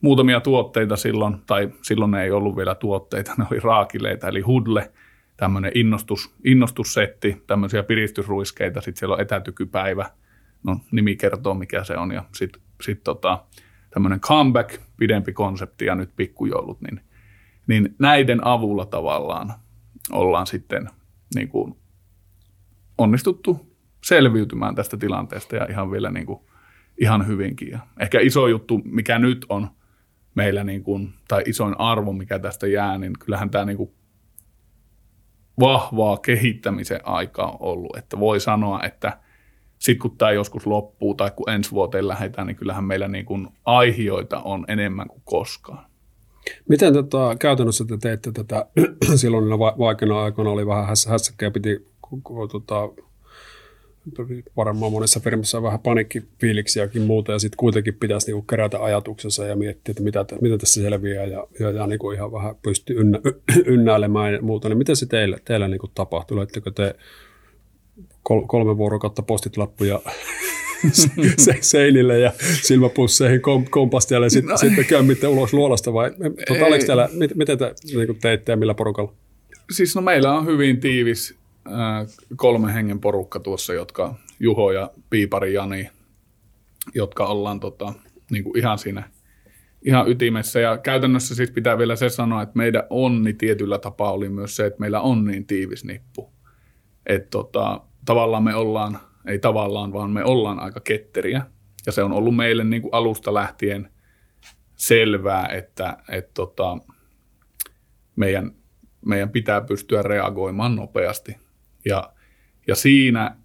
muutamia 0.00 0.40
tuotteita 0.40 0.96
silloin, 0.96 1.36
tai 1.46 1.70
silloin 1.82 2.10
ne 2.10 2.22
ei 2.22 2.30
ollut 2.30 2.56
vielä 2.56 2.74
tuotteita, 2.74 3.34
ne 3.38 3.46
oli 3.50 3.60
raakileita, 3.60 4.28
eli 4.28 4.40
hudle, 4.40 4.92
tämmöinen 5.36 5.72
innostus, 5.74 6.34
innostussetti, 6.44 7.42
tämmöisiä 7.46 7.82
piristysruiskeita, 7.82 8.80
sitten 8.80 8.98
siellä 8.98 9.14
on 9.14 9.20
etätykypäivä, 9.20 10.10
no 10.64 10.76
nimi 10.90 11.16
kertoo 11.16 11.54
mikä 11.54 11.84
se 11.84 11.96
on, 11.96 12.12
ja 12.12 12.24
sitten 12.32 12.62
sit 12.82 13.04
tota, 13.04 13.44
tämmöinen 13.94 14.20
comeback, 14.20 14.80
pidempi 14.96 15.32
konsepti 15.32 15.84
ja 15.84 15.94
nyt 15.94 16.10
pikkujoulut, 16.16 16.80
niin, 16.80 17.00
niin 17.66 17.94
näiden 17.98 18.46
avulla 18.46 18.86
tavallaan 18.86 19.54
ollaan 20.12 20.46
sitten 20.46 20.90
niin 21.34 21.48
kuin 21.48 21.76
onnistuttu 22.98 23.76
selviytymään 24.04 24.74
tästä 24.74 24.96
tilanteesta 24.96 25.56
ja 25.56 25.66
ihan 25.70 25.90
vielä 25.90 26.10
niin 26.10 26.26
kuin, 26.26 26.40
ihan 27.00 27.26
hyvinkin. 27.26 27.70
Ja 27.70 27.78
ehkä 28.00 28.20
iso 28.20 28.46
juttu, 28.46 28.80
mikä 28.84 29.18
nyt 29.18 29.46
on 29.48 29.68
meillä, 30.34 30.64
niin 30.64 30.82
kuin, 30.82 31.14
tai 31.28 31.42
isoin 31.46 31.80
arvo, 31.80 32.12
mikä 32.12 32.38
tästä 32.38 32.66
jää, 32.66 32.98
niin 32.98 33.12
kyllähän 33.18 33.50
tämä 33.50 33.64
niin 33.64 33.76
kuin 33.76 33.94
vahvaa 35.60 36.16
kehittämisen 36.16 37.00
aikaa 37.04 37.56
ollut, 37.60 37.96
että 37.96 38.18
voi 38.18 38.40
sanoa, 38.40 38.82
että 38.82 39.18
sitten 39.78 39.98
kun 39.98 40.18
tämä 40.18 40.32
joskus 40.32 40.66
loppuu 40.66 41.14
tai 41.14 41.30
kun 41.36 41.50
ensi 41.50 41.70
vuoteen 41.70 42.08
lähdetään, 42.08 42.46
niin 42.46 42.56
kyllähän 42.56 42.84
meillä 42.84 43.08
niin 43.08 43.24
kuin 43.24 43.48
aihioita 43.64 44.40
on 44.40 44.64
enemmän 44.68 45.08
kuin 45.08 45.22
koskaan. 45.24 45.86
Miten 46.68 46.92
tota, 46.92 47.36
käytännössä 47.38 47.84
te 47.84 47.96
teette 47.96 48.32
tätä, 48.32 48.66
silloin 49.16 49.58
vaikeina 49.58 50.22
aikoina 50.22 50.50
oli 50.50 50.66
vähän 50.66 50.86
hässäkkää, 51.08 51.50
piti 51.50 51.86
tota, 52.52 52.88
varmaan 54.56 54.92
monessa 54.92 55.20
firmassa 55.20 55.62
vähän 55.62 55.80
panikkifiiliksiäkin 55.80 57.02
muuta, 57.02 57.32
ja 57.32 57.38
sitten 57.38 57.56
kuitenkin 57.56 57.94
pitäisi 57.94 58.26
niinku 58.26 58.42
kerätä 58.42 58.84
ajatuksensa 58.84 59.46
ja 59.46 59.56
miettiä, 59.56 59.92
että 59.92 60.02
mitä, 60.02 60.24
mitä 60.40 60.58
tässä 60.58 60.82
selviää, 60.82 61.24
ja, 61.24 61.46
ja, 61.60 61.70
ja 61.70 61.86
niinku 61.86 62.10
ihan 62.10 62.32
vähän 62.32 62.56
pystyy 62.62 63.00
ynnä, 63.00 63.20
ynnäilemään 63.74 64.32
ja 64.32 64.42
muuta. 64.42 64.68
Niin 64.68 64.78
miten 64.78 64.96
se 64.96 65.06
teille, 65.06 65.40
teille 65.44 65.68
niinku 65.68 65.90
tapahtuu? 65.94 66.36
Oletteko 66.36 66.70
te 66.70 66.94
kol, 68.24 68.46
kolme 68.46 68.76
vuorokautta 68.76 69.22
postitlappuja 69.22 70.00
se, 71.38 71.58
seinille 71.60 72.18
ja 72.18 72.32
silmäpusseihin 72.62 73.40
kom, 73.40 73.64
kompastialle 73.70 74.26
ja 74.26 74.30
sit, 74.30 74.44
no, 74.44 74.56
sitten 74.56 74.84
käymitte 74.84 75.28
ulos 75.28 75.52
luolasta 75.52 75.92
vai 75.92 76.10
tota, 76.48 76.66
oliko 76.66 76.84
teillä, 76.86 77.08
mit, 77.12 77.34
miten 77.34 77.58
te 77.58 77.74
niin 77.94 78.18
teitte 78.20 78.52
ja 78.52 78.56
millä 78.56 78.74
porukalla? 78.74 79.12
Siis 79.70 79.94
no 79.94 80.02
meillä 80.02 80.32
on 80.32 80.46
hyvin 80.46 80.80
tiivis 80.80 81.34
äh, 81.66 82.06
kolme 82.36 82.74
hengen 82.74 83.00
porukka 83.00 83.40
tuossa, 83.40 83.74
jotka 83.74 84.14
Juho 84.40 84.72
ja 84.72 84.90
Piipari 85.10 85.54
Jani, 85.54 85.90
jotka 86.94 87.26
ollaan 87.26 87.60
tota, 87.60 87.92
niin 88.30 88.44
kuin 88.44 88.58
ihan 88.58 88.78
siinä 88.78 89.10
ihan 89.84 90.10
ytimessä. 90.10 90.60
Ja 90.60 90.78
käytännössä 90.78 91.34
siis 91.34 91.50
pitää 91.50 91.78
vielä 91.78 91.96
se 91.96 92.08
sanoa, 92.08 92.42
että 92.42 92.56
meidän 92.56 92.82
onni 92.90 93.32
tietyllä 93.32 93.78
tapaa 93.78 94.12
oli 94.12 94.28
myös 94.28 94.56
se, 94.56 94.66
että 94.66 94.80
meillä 94.80 95.00
on 95.00 95.24
niin 95.24 95.46
tiivis 95.46 95.84
nippu. 95.84 96.30
Että 97.06 97.28
tota, 97.30 97.80
tavallaan 98.04 98.42
me 98.42 98.54
ollaan, 98.54 98.98
ei 99.26 99.38
tavallaan, 99.38 99.92
vaan 99.92 100.10
me 100.10 100.24
ollaan 100.24 100.60
aika 100.60 100.80
ketteriä. 100.80 101.46
Ja 101.86 101.92
se 101.92 102.02
on 102.02 102.12
ollut 102.12 102.36
meille 102.36 102.64
niin 102.64 102.82
kuin 102.82 102.94
alusta 102.94 103.34
lähtien 103.34 103.88
selvää, 104.76 105.46
että, 105.48 105.96
että 106.08 106.30
tota, 106.34 106.78
meidän, 108.16 108.50
meidän 109.06 109.30
pitää 109.30 109.60
pystyä 109.60 110.02
reagoimaan 110.02 110.76
nopeasti. 110.76 111.36
Ja, 111.84 112.12
ja 112.66 112.74
siinä 112.76 113.36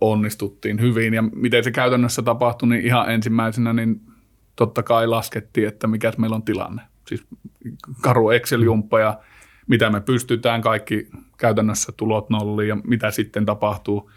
onnistuttiin 0.00 0.80
hyvin. 0.80 1.14
Ja 1.14 1.22
miten 1.22 1.64
se 1.64 1.70
käytännössä 1.70 2.22
tapahtui, 2.22 2.68
niin 2.68 2.86
ihan 2.86 3.10
ensimmäisenä 3.10 3.72
niin 3.72 4.00
totta 4.56 4.82
kai 4.82 5.06
laskettiin, 5.06 5.68
että 5.68 5.86
mikä 5.86 6.12
meillä 6.18 6.36
on 6.36 6.42
tilanne. 6.42 6.82
Siis 7.08 7.24
karu 8.00 8.30
Excel-jumppa 8.30 9.00
ja 9.00 9.18
mitä 9.70 9.90
me 9.90 10.00
pystytään, 10.00 10.60
kaikki 10.60 11.08
käytännössä 11.38 11.92
tulot 11.96 12.30
nolliin 12.30 12.68
ja 12.68 12.76
mitä 12.84 13.10
sitten 13.10 13.46
tapahtuu. 13.46 14.10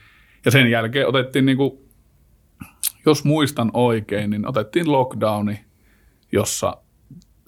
Ja 0.46 0.52
sen 0.52 0.72
jälkeen 0.72 1.08
otettiin, 1.08 1.46
niin 1.46 1.58
kuin, 1.58 1.72
jos 3.06 3.24
muistan 3.24 3.72
oikein, 3.74 4.30
niin 4.30 4.48
otettiin 4.48 4.92
lockdowni, 4.92 5.66
jossa 6.32 6.78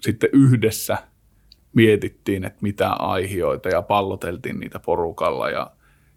sitten 0.01 0.29
yhdessä 0.33 0.97
mietittiin, 1.73 2.43
että 2.43 2.59
mitä 2.61 2.89
aihioita 2.89 3.69
ja 3.69 3.81
palloteltiin 3.81 4.59
niitä 4.59 4.79
porukalla 4.79 5.49
ja, 5.49 5.71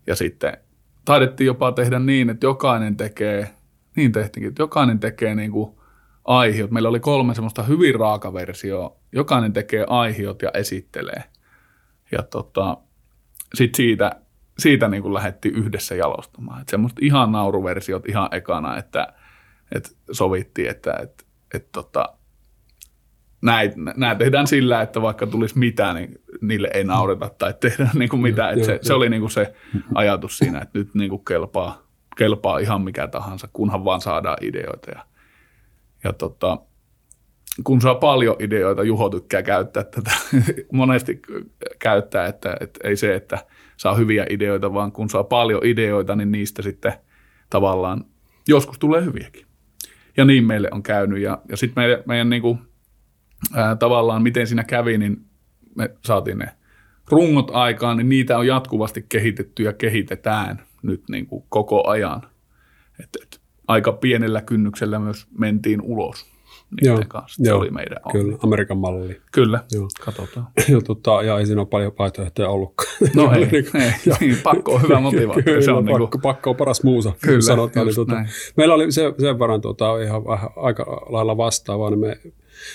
ja 0.06 0.16
sitten 0.16 0.56
taidettiin 1.04 1.46
jopa 1.46 1.72
tehdä 1.72 1.98
niin, 1.98 2.30
että 2.30 2.46
jokainen 2.46 2.96
tekee, 2.96 3.50
niin 3.96 4.12
tehtiinkin, 4.12 4.48
että 4.48 4.62
jokainen 4.62 5.00
tekee 5.00 5.34
niin 5.34 5.52
kuin 5.52 5.70
aihiot. 6.24 6.70
Meillä 6.70 6.88
oli 6.88 7.00
kolme 7.00 7.34
semmoista 7.34 7.62
hyvin 7.62 7.94
raaka 7.94 8.32
versio. 8.32 8.96
Jokainen 9.12 9.52
tekee 9.52 9.84
aihiot 9.88 10.42
ja 10.42 10.50
esittelee. 10.54 11.37
Ja 12.12 12.22
tota, 12.22 12.76
sitten 13.54 13.76
siitä, 13.76 14.20
siitä 14.58 14.88
niin 14.88 15.02
kuin 15.02 15.14
lähdettiin 15.14 15.54
yhdessä 15.54 15.94
jalostamaan. 15.94 16.60
Että 16.60 16.70
semmoista 16.70 17.00
ihan 17.02 17.32
nauruversiot 17.32 18.08
ihan 18.08 18.28
ekana, 18.32 18.76
että, 18.76 19.12
että 19.74 19.90
sovittiin, 20.12 20.70
että, 20.70 20.94
että, 21.02 21.24
että 21.54 21.68
tota, 21.72 22.18
nämä 23.96 24.14
tehdään 24.14 24.46
sillä, 24.46 24.82
että 24.82 25.02
vaikka 25.02 25.26
tulisi 25.26 25.58
mitään, 25.58 25.96
niin 25.96 26.22
niille 26.40 26.70
ei 26.74 26.84
naureta 26.84 27.28
tai 27.28 27.54
tehdä 27.60 27.90
niin 27.94 28.08
kuin 28.08 28.22
mitään. 28.22 28.52
Että 28.52 28.66
se, 28.66 28.78
se 28.82 28.94
oli 28.94 29.08
niin 29.08 29.20
kuin 29.20 29.30
se 29.30 29.54
ajatus 29.94 30.38
siinä, 30.38 30.58
että 30.60 30.78
nyt 30.78 30.94
niin 30.94 31.10
kuin 31.10 31.24
kelpaa, 31.24 31.82
kelpaa 32.16 32.58
ihan 32.58 32.82
mikä 32.82 33.06
tahansa, 33.08 33.48
kunhan 33.52 33.84
vaan 33.84 34.00
saadaan 34.00 34.36
ideoita. 34.40 34.90
Ja, 34.90 35.06
ja 36.04 36.12
tota, 36.12 36.58
kun 37.64 37.80
saa 37.80 37.94
paljon 37.94 38.36
ideoita, 38.38 38.82
Juho 38.82 39.10
tykkää 39.10 39.42
käyttää 39.42 39.84
tätä, 39.84 40.10
monesti 40.72 41.22
käyttää, 41.78 42.26
että, 42.26 42.56
että 42.60 42.80
ei 42.84 42.96
se, 42.96 43.14
että 43.14 43.38
saa 43.76 43.94
hyviä 43.94 44.26
ideoita, 44.30 44.74
vaan 44.74 44.92
kun 44.92 45.10
saa 45.10 45.24
paljon 45.24 45.60
ideoita, 45.64 46.16
niin 46.16 46.32
niistä 46.32 46.62
sitten 46.62 46.92
tavallaan 47.50 48.04
joskus 48.48 48.78
tulee 48.78 49.04
hyviäkin. 49.04 49.46
Ja 50.16 50.24
niin 50.24 50.44
meille 50.44 50.68
on 50.72 50.82
käynyt. 50.82 51.22
Ja, 51.22 51.38
ja 51.48 51.56
sitten 51.56 51.82
meidän, 51.82 52.02
meidän 52.06 52.30
niin 52.30 52.42
kuin, 52.42 52.58
ää, 53.54 53.76
tavallaan, 53.76 54.22
miten 54.22 54.46
siinä 54.46 54.64
kävi, 54.64 54.98
niin 54.98 55.16
me 55.74 55.90
saatiin 56.04 56.38
ne 56.38 56.48
rungot 57.10 57.50
aikaan, 57.54 57.96
niin 57.96 58.08
niitä 58.08 58.38
on 58.38 58.46
jatkuvasti 58.46 59.06
kehitetty 59.08 59.62
ja 59.62 59.72
kehitetään 59.72 60.62
nyt 60.82 61.02
niin 61.10 61.26
kuin 61.26 61.44
koko 61.48 61.88
ajan. 61.88 62.22
Et, 63.00 63.08
et, 63.22 63.40
aika 63.68 63.92
pienellä 63.92 64.42
kynnyksellä 64.42 64.98
myös 64.98 65.26
mentiin 65.38 65.82
ulos 65.82 66.37
niiden 66.80 67.08
kanssa. 67.08 67.42
Se 67.42 67.50
joo, 67.50 67.58
oli 67.58 67.70
meidän 67.70 67.98
onni. 68.04 68.20
Kyllä, 68.20 68.38
Amerikan 68.42 68.78
malli. 68.78 69.20
Kyllä, 69.32 69.64
joo. 69.72 69.88
katsotaan. 70.04 70.46
ja, 70.72 70.80
tota, 70.80 71.22
ja 71.22 71.38
ei 71.38 71.46
siinä 71.46 71.60
ole 71.60 71.68
paljon 71.68 71.92
vaihtoehtoja 71.98 72.48
ollutkaan. 72.48 72.88
No 73.16 73.32
ei, 73.32 73.42
ei, 73.82 73.92
niin, 74.20 74.38
pakko 74.42 74.74
on 74.74 74.82
hyvä 74.82 75.00
motivaatio. 75.00 75.42
Kyllä, 75.42 75.60
se 75.60 75.72
on 75.72 75.84
pakko, 75.84 75.98
niin 75.98 76.10
kuin... 76.10 76.22
pakko 76.22 76.50
on 76.50 76.56
paras 76.56 76.82
muusa, 76.82 77.12
kyllä, 77.20 77.40
sanotaan. 77.40 77.86
Niin, 77.86 77.96
tota, 77.96 78.24
meillä 78.56 78.74
oli 78.74 78.92
se, 78.92 79.14
sen 79.20 79.38
verran 79.38 79.60
tota, 79.60 80.02
ihan 80.02 80.24
vähän 80.24 80.50
aika 80.56 81.06
lailla 81.08 81.36
vastaavaa, 81.36 81.90
niin 81.90 82.00
me 82.00 82.18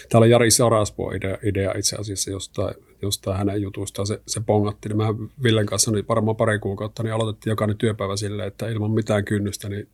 Täällä 0.09 0.27
Jari 0.27 0.51
Saraspo 0.51 1.11
idea, 1.11 1.37
idea 1.43 1.73
itse 1.77 1.95
asiassa 1.95 2.31
jostain, 2.31 2.75
jostain 3.01 3.37
hänen 3.37 3.61
jutustaan 3.61 4.07
se, 4.07 4.21
se 4.27 4.41
pongatti. 4.45 4.89
Niin 4.89 4.97
mehän 4.97 5.15
Villen 5.43 5.65
kanssa 5.65 5.91
niin 5.91 6.07
varmaan 6.07 6.37
pari 6.37 6.59
kuukautta 6.59 7.03
niin 7.03 7.13
aloitettiin 7.13 7.51
jokainen 7.51 7.77
työpäivä 7.77 8.15
silleen, 8.15 8.47
että 8.47 8.67
ilman 8.67 8.91
mitään 8.91 9.25
kynnystä 9.25 9.69
niin 9.69 9.87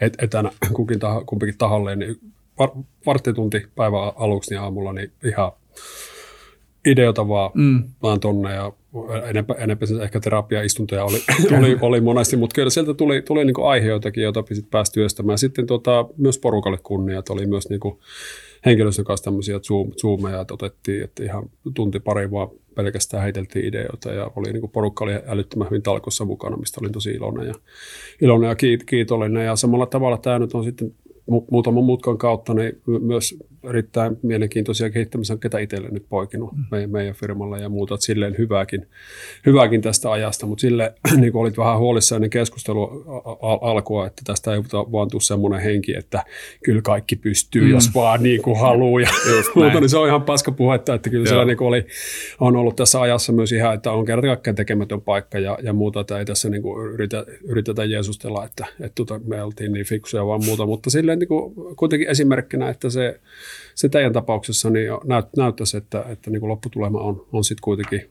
et, 0.00 0.14
etänä 0.22 0.50
kukin 0.72 0.98
taho, 0.98 1.24
kumpikin 1.26 1.58
taholleen 1.58 1.98
niin 1.98 2.20
var, 2.58 2.70
varttitunti 3.06 3.66
päivän 3.74 4.12
aluksi 4.16 4.50
niin 4.50 4.60
aamulla 4.60 4.92
niin 4.92 5.12
ihan 5.24 5.52
ideota 6.86 7.28
vaan, 7.28 7.50
mm. 7.54 7.84
vaan 8.02 8.20
tonne 8.20 8.54
ja 8.54 8.72
enemmän, 9.24 9.56
enemmän 9.58 10.02
ehkä 10.02 10.20
terapiaistuntoja 10.20 11.04
oli, 11.04 11.18
oli, 11.58 11.78
oli 11.80 12.00
monesti, 12.00 12.36
mutta 12.36 12.54
kyllä 12.54 12.70
sieltä 12.70 12.94
tuli, 12.94 13.22
tuli 13.22 13.44
niinku 13.44 13.64
aiheutakin, 13.64 14.22
joita 14.22 14.44
pääsi 14.70 14.92
työstämään. 14.92 15.38
Sitten 15.38 15.66
tota, 15.66 16.06
myös 16.16 16.38
porukalle 16.38 16.78
kunnia, 16.82 17.18
että 17.18 17.32
oli 17.32 17.46
myös 17.46 17.68
niinku 17.68 18.00
henkilöstön 18.66 19.04
kanssa 19.04 19.24
tämmöisiä 19.24 19.58
zoom, 19.58 19.92
zoomeja, 20.00 20.40
että 20.40 20.54
otettiin, 20.54 21.04
että 21.04 21.24
ihan 21.24 21.50
tunti 21.74 22.00
pari 22.00 22.30
vaan 22.30 22.48
pelkästään 22.74 23.22
heiteltiin 23.22 23.64
ideoita 23.64 24.12
ja 24.12 24.30
oli 24.36 24.52
niin 24.52 24.60
kuin 24.60 24.70
porukka 24.70 25.04
oli 25.04 25.12
älyttömän 25.26 25.66
hyvin 25.70 25.82
talkossa 25.82 26.24
mukana, 26.24 26.56
mistä 26.56 26.80
olin 26.80 26.92
tosi 26.92 27.10
iloinen 27.10 27.46
ja, 27.46 27.54
iloinen 28.20 28.48
ja 28.48 28.56
kiitollinen. 28.86 29.44
Ja 29.44 29.56
samalla 29.56 29.86
tavalla 29.86 30.18
tämä 30.18 30.38
nyt 30.38 30.54
on 30.54 30.64
sitten 30.64 30.94
muutaman 31.50 31.84
mutkan 31.84 32.18
kautta 32.18 32.54
niin 32.54 32.72
myös 33.00 33.34
erittäin 33.68 34.16
mielenkiintoisia 34.22 34.90
kehittämishankkeita 34.90 35.58
itselle 35.58 35.88
nyt 35.88 36.06
poikinut 36.08 36.52
mm. 36.52 36.64
meidän, 36.70 36.90
meidän 36.90 37.14
firmalla 37.14 37.58
ja 37.58 37.68
muuta, 37.68 37.94
että 37.94 38.06
silleen 38.06 38.34
hyvääkin, 38.38 38.86
hyvääkin 39.46 39.82
tästä 39.82 40.10
ajasta, 40.10 40.46
mutta 40.46 40.60
sille 40.60 40.94
niin 41.20 41.32
kuin 41.32 41.42
olit 41.42 41.58
vähän 41.58 41.78
huolissaan 41.78 42.16
ennen 42.16 42.30
keskustelu 42.30 43.04
alkua, 43.60 44.06
että 44.06 44.22
tästä 44.24 44.54
ei 44.54 44.58
vaan 44.72 45.08
tule 45.10 45.22
semmoinen 45.22 45.60
henki, 45.60 45.96
että 45.96 46.24
kyllä 46.64 46.82
kaikki 46.82 47.16
pystyy, 47.16 47.62
mm. 47.62 47.70
jos 47.70 47.94
vaan 47.94 48.22
niin 48.22 48.42
kuin 48.42 48.60
haluaa. 48.60 49.00
Ja 49.00 49.08
muuta, 49.54 49.80
niin 49.80 49.88
se 49.88 49.98
on 49.98 50.08
ihan 50.08 50.22
paska 50.22 50.52
puhetta, 50.52 50.94
että 50.94 51.10
kyllä 51.10 51.26
siellä 51.26 51.44
niin 51.44 51.56
kuin 51.56 51.68
oli, 51.68 51.86
on 52.40 52.56
ollut 52.56 52.76
tässä 52.76 53.00
ajassa 53.00 53.32
myös 53.32 53.52
ihan, 53.52 53.74
että 53.74 53.92
on 53.92 54.04
kerta 54.04 54.26
kaikkiaan 54.26 54.54
tekemätön 54.54 55.00
paikka 55.00 55.38
ja, 55.38 55.58
ja 55.62 55.72
muuta, 55.72 56.00
että 56.00 56.18
ei 56.18 56.24
tässä 56.24 56.48
niin 56.48 56.62
kuin 56.62 56.92
yritä, 56.92 57.26
yritetä 57.44 57.84
jeesustella, 57.84 58.44
että, 58.44 58.66
että 58.80 58.94
tuota, 58.94 59.20
me 59.24 59.42
oltiin 59.42 59.72
niin 59.72 59.86
fiksuja 59.86 60.26
vaan 60.26 60.44
muuta, 60.44 60.66
mutta 60.66 60.90
silleen 60.90 61.18
niin 61.18 61.28
kuin, 61.28 61.54
kuitenkin 61.76 62.08
esimerkkinä, 62.08 62.68
että 62.68 62.90
se 62.90 63.20
se 63.74 63.88
teidän 63.88 64.12
tapauksessa 64.12 64.70
niin 64.70 64.88
näyt, 65.04 65.26
näyttäisi, 65.36 65.76
että, 65.76 66.04
että 66.08 66.30
niin 66.30 66.40
kuin 66.40 66.50
lopputulema 66.50 67.00
on, 67.00 67.26
on 67.32 67.44
sitten 67.44 67.62
kuitenkin 67.62 68.10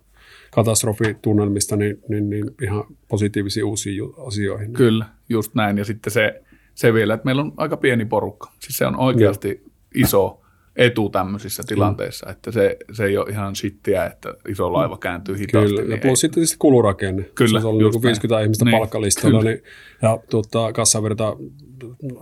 katastrofitunnelmista 0.51 1.75
niin, 1.75 2.01
niin, 2.09 2.29
niin 2.29 2.51
ihan 2.61 2.83
positiivisia 3.07 3.65
uusia 3.65 4.03
asioihin. 4.27 4.73
Kyllä, 4.73 5.05
just 5.29 5.55
näin. 5.55 5.77
Ja 5.77 5.85
sitten 5.85 6.13
se, 6.13 6.41
se 6.75 6.93
vielä, 6.93 7.13
että 7.13 7.25
meillä 7.25 7.41
on 7.41 7.53
aika 7.57 7.77
pieni 7.77 8.05
porukka. 8.05 8.51
Siis 8.59 8.77
se 8.77 8.85
on 8.85 8.99
oikeasti 8.99 9.61
ja. 9.63 9.69
iso 9.95 10.41
etu 10.75 11.09
tämmöisissä 11.09 11.63
mm. 11.63 11.67
tilanteissa, 11.67 12.25
mm. 12.25 12.31
että 12.31 12.51
se, 12.51 12.77
se 12.91 13.05
ei 13.05 13.17
ole 13.17 13.29
ihan 13.29 13.55
shittiä, 13.55 14.05
että 14.05 14.33
iso 14.49 14.73
laiva 14.73 14.97
kääntyy 14.97 15.37
hitaasti. 15.37 15.69
Kyllä, 15.69 15.81
niin 15.81 15.91
ja 15.91 15.97
plus 15.97 16.09
ei. 16.09 16.15
sitten 16.15 16.35
tietysti 16.35 16.57
kulurakenne. 16.59 17.23
Kyllä, 17.23 17.61
Se 17.61 17.67
on 17.67 17.77
niin 17.77 18.01
50 18.01 18.35
näin. 18.35 18.43
ihmistä 18.43 18.65
niin. 18.65 18.77
palkkalistalla 18.77 19.43
niin, 19.43 19.63
ja 20.01 20.19
tuota, 20.29 20.73
kassavirta 20.73 21.37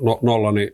no, 0.02 0.20
nolla, 0.22 0.52
niin 0.52 0.72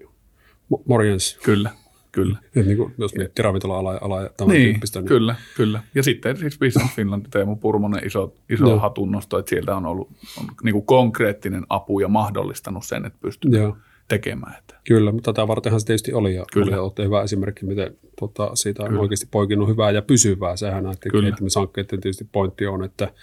morjens. 0.85 1.39
Kyllä. 1.43 1.71
Kyllä. 2.11 2.37
Et 2.55 2.65
niin 2.65 2.77
kuin, 2.77 2.93
jos 2.97 3.15
miettii 3.15 3.43
ravintola-ala 3.43 3.97
ala 4.01 4.21
ja 4.21 4.29
tämän 4.37 4.55
Niin, 4.55 4.71
tyyppistä. 4.73 4.99
Niin, 4.99 5.07
kyllä, 5.07 5.35
kyllä. 5.55 5.83
Ja 5.95 6.03
sitten 6.03 6.37
siis 6.37 6.59
Business 6.59 6.95
Finland, 6.95 7.25
Teemu 7.31 7.55
Purmonen, 7.55 8.07
iso, 8.07 8.33
iso 8.49 8.69
Joo. 8.69 8.79
hatunnosto, 8.79 9.39
että 9.39 9.49
sieltä 9.49 9.75
on 9.75 9.85
ollut 9.85 10.09
on 10.39 10.45
niin 10.63 10.73
kuin 10.73 10.85
konkreettinen 10.85 11.65
apu 11.69 11.99
ja 11.99 12.07
mahdollistanut 12.07 12.85
sen, 12.85 13.05
että 13.05 13.19
pystyy 13.21 13.51
Joo. 13.51 13.77
tekemään. 14.07 14.55
Että. 14.57 14.75
Kyllä, 14.87 15.11
mutta 15.11 15.33
tätä 15.33 15.47
vartenhan 15.47 15.79
se 15.79 15.85
tietysti 15.85 16.13
oli 16.13 16.35
ja, 16.35 16.45
Kyllä. 16.53 16.65
oli, 16.65 16.75
ja 16.75 16.81
olette 16.81 17.03
hyvä 17.03 17.23
esimerkki, 17.23 17.65
miten 17.65 17.97
tota, 18.19 18.55
siitä 18.55 18.83
on 18.83 18.89
Kyllä. 18.89 19.01
oikeasti 19.01 19.27
poikinut 19.31 19.69
hyvää 19.69 19.91
ja 19.91 20.01
pysyvää. 20.01 20.55
Sehän 20.55 20.83
näiden 20.83 21.11
kehittämishankkeiden 21.11 22.01
tietysti 22.01 22.27
pointti 22.31 22.67
on, 22.67 22.83
että 22.83 23.13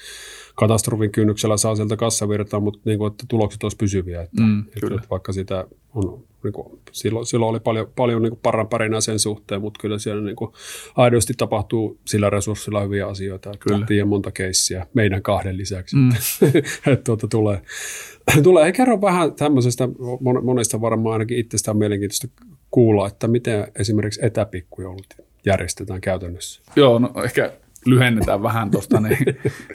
katastrofin 0.57 1.13
kynnyksellä 1.13 1.57
saa 1.57 1.77
sieltä 1.77 1.97
kassavirtaa, 1.97 2.61
mutta 2.61 2.81
niin 2.85 2.99
kuin, 2.99 3.11
että 3.11 3.25
tulokset 3.29 3.63
olisi 3.63 3.77
pysyviä. 3.77 4.23
Että, 4.23 4.43
Mm, 4.43 4.61
että, 4.61 4.81
kyllä. 4.81 4.97
että 4.97 5.09
vaikka 5.11 5.33
sitä 5.33 5.65
on, 5.95 6.23
niin 6.45 6.53
kuin, 6.53 6.79
silloin, 6.93 7.27
silloin 7.27 7.51
oli 7.51 7.61
paljon, 7.61 7.93
paljon 7.97 8.23
niin 8.23 8.39
paranpärinää 8.43 9.01
sen 9.01 9.19
suhteen, 9.19 9.61
mutta 9.61 9.81
kyllä 9.81 9.99
siellä 9.99 10.23
niin 10.23 10.37
kuin, 10.37 10.53
aidosti 10.97 11.35
tapahtuu 11.37 11.99
sillä 12.05 12.31
resurssilla 12.31 12.81
hyviä 12.81 13.07
asioita. 13.07 13.53
Kyllä. 13.59 13.87
Tiedän 13.87 14.09
monta 14.09 14.31
keissiä 14.31 14.87
meidän 14.95 15.23
kahden 15.23 15.57
lisäksi. 15.57 15.97
Mm. 15.97 16.11
että 16.93 17.05
tuota, 17.05 17.29
tulee. 17.29 17.63
tulee. 18.43 18.73
Kerro 18.73 19.01
vähän 19.01 19.35
tämmöisestä, 19.35 19.87
mon- 19.87 20.45
monesta 20.45 20.81
varmaan 20.81 21.13
ainakin 21.13 21.39
itsestä 21.39 21.71
on 21.71 21.77
mielenkiintoista 21.77 22.29
kuulla, 22.71 23.07
että 23.07 23.29
miten 23.29 23.67
esimerkiksi 23.79 24.21
etäpikkujoulut 24.27 25.15
järjestetään 25.47 26.01
käytännössä. 26.01 26.63
Joo, 26.77 26.99
no 26.99 27.13
ehkä 27.25 27.53
lyhennetään 27.87 28.43
vähän 28.43 28.71
tuosta, 28.71 29.00
niin 29.00 29.19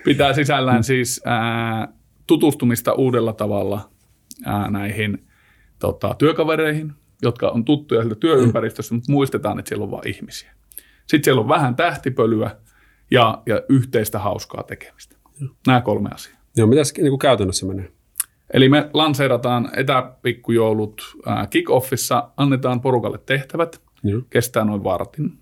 pitää 0.05 0.33
sisällään 0.33 0.83
siis 0.83 1.21
ää, 1.25 1.87
tutustumista 2.27 2.93
uudella 2.93 3.33
tavalla 3.33 3.89
ää, 4.45 4.71
näihin 4.71 5.27
tota, 5.79 6.15
työkavereihin, 6.17 6.93
jotka 7.21 7.49
on 7.49 7.65
tuttuja 7.65 8.01
sieltä 8.01 8.19
työympäristössä, 8.19 8.95
mutta 8.95 9.11
muistetaan, 9.11 9.59
että 9.59 9.69
siellä 9.69 9.83
on 9.83 9.91
vain 9.91 10.07
ihmisiä. 10.07 10.51
Sitten 11.07 11.23
siellä 11.23 11.41
on 11.41 11.49
vähän 11.49 11.75
tähtipölyä 11.75 12.55
ja, 13.11 13.43
ja 13.45 13.61
yhteistä 13.69 14.19
hauskaa 14.19 14.63
tekemistä. 14.63 15.15
Nämä 15.67 15.81
kolme 15.81 16.09
asiaa. 16.13 16.37
Joo, 16.57 16.67
mitä 16.67 16.83
se 16.83 16.93
niin 16.97 17.11
kuin 17.11 17.19
käytännössä 17.19 17.65
menee? 17.65 17.91
Eli 18.53 18.69
me 18.69 18.89
lanseerataan 18.93 19.69
etäpikkujoulut 19.75 21.01
kick-offissa, 21.49 22.31
annetaan 22.37 22.81
porukalle 22.81 23.17
tehtävät, 23.25 23.81
Joo. 24.03 24.21
kestää 24.29 24.65
noin 24.65 24.83
vartin. 24.83 25.37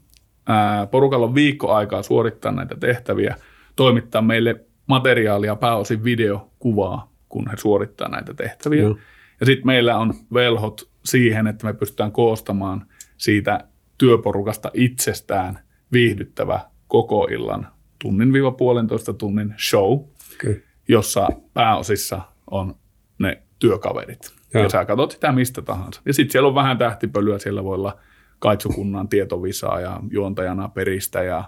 Ää, 0.50 0.88
porukalla 0.88 1.26
on 1.26 1.36
viikko 1.36 1.74
aikaa 1.74 2.04
suorittaa 2.04 2.52
näitä 2.52 2.76
tehtäviä, 2.76 3.36
toimittaa 3.76 4.22
meille 4.22 4.66
materiaalia, 4.88 5.56
pääosin 5.56 6.04
videokuvaa, 6.04 7.12
kun 7.30 7.50
he 7.50 7.58
suorittaa 7.58 8.10
näitä 8.10 8.34
tehtäviä. 8.34 8.82
Joo. 8.82 8.98
Ja 9.40 9.46
sitten 9.46 9.68
meillä 9.68 9.98
on 9.98 10.14
velhot 10.34 10.90
siihen, 11.06 11.48
että 11.48 11.68
me 11.68 11.74
pystytään 11.74 12.12
koostamaan 12.12 12.86
siitä 13.18 13.64
työporukasta 13.98 14.72
itsestään 14.74 15.60
viihdyttävä 15.92 16.60
koko 16.88 17.28
illan 17.32 17.68
tunnin 18.02 18.34
viiva 18.34 18.52
puolentoista 18.52 19.14
tunnin 19.14 19.56
show, 19.70 20.00
Okay. 20.36 20.62
jossa 20.88 21.28
pääosissa 21.54 22.22
on 22.52 22.76
ne 23.20 23.42
työkaverit. 23.60 24.20
Joo. 24.24 24.34
Joo. 24.54 24.64
Ja 24.64 24.70
sä 24.70 24.86
katsot 24.86 25.12
sitä 25.12 25.32
mistä 25.32 25.62
tahansa. 25.62 26.02
Ja 26.06 26.14
sitten 26.14 26.32
siellä 26.32 26.48
on 26.48 26.56
vähän 26.56 26.78
tähtipölyä, 26.78 27.40
siellä 27.40 27.64
voi 27.64 27.76
olla 27.76 27.98
kaitsukunnan 28.40 29.08
tietovisaa 29.10 29.80
ja 29.80 30.00
juontajana 30.12 30.70
peristä 30.70 31.24
ja 31.24 31.44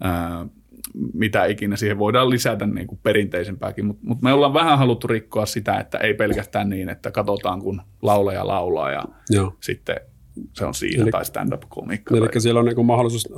ää, 0.00 0.46
mitä 1.14 1.44
ikinä 1.44 1.76
siihen 1.76 1.98
voidaan 1.98 2.30
lisätä 2.30 2.66
niin 2.66 2.86
kuin 2.86 3.00
perinteisempääkin, 3.02 3.86
mutta 3.86 4.02
mut 4.06 4.22
me 4.22 4.32
ollaan 4.32 4.54
vähän 4.54 4.78
haluttu 4.78 5.06
rikkoa 5.06 5.46
sitä, 5.46 5.78
että 5.78 5.98
ei 5.98 6.14
pelkästään 6.14 6.68
niin, 6.68 6.88
että 6.88 7.10
katsotaan 7.10 7.60
kun 7.60 7.82
laulaja 8.02 8.46
laulaa 8.46 8.90
ja 8.90 9.04
Joo. 9.30 9.56
sitten 9.60 9.96
se 10.52 10.64
on 10.64 10.74
siinä 10.74 11.02
Eli- 11.02 11.10
tai 11.10 11.24
stand-up-komiikka. 11.24 12.16
Eli 12.16 12.28
tai- 12.28 12.40
siellä 12.40 12.60
on 12.60 12.66
niin 12.66 12.76
kuin 12.76 12.86
mahdollisuus 12.86 13.28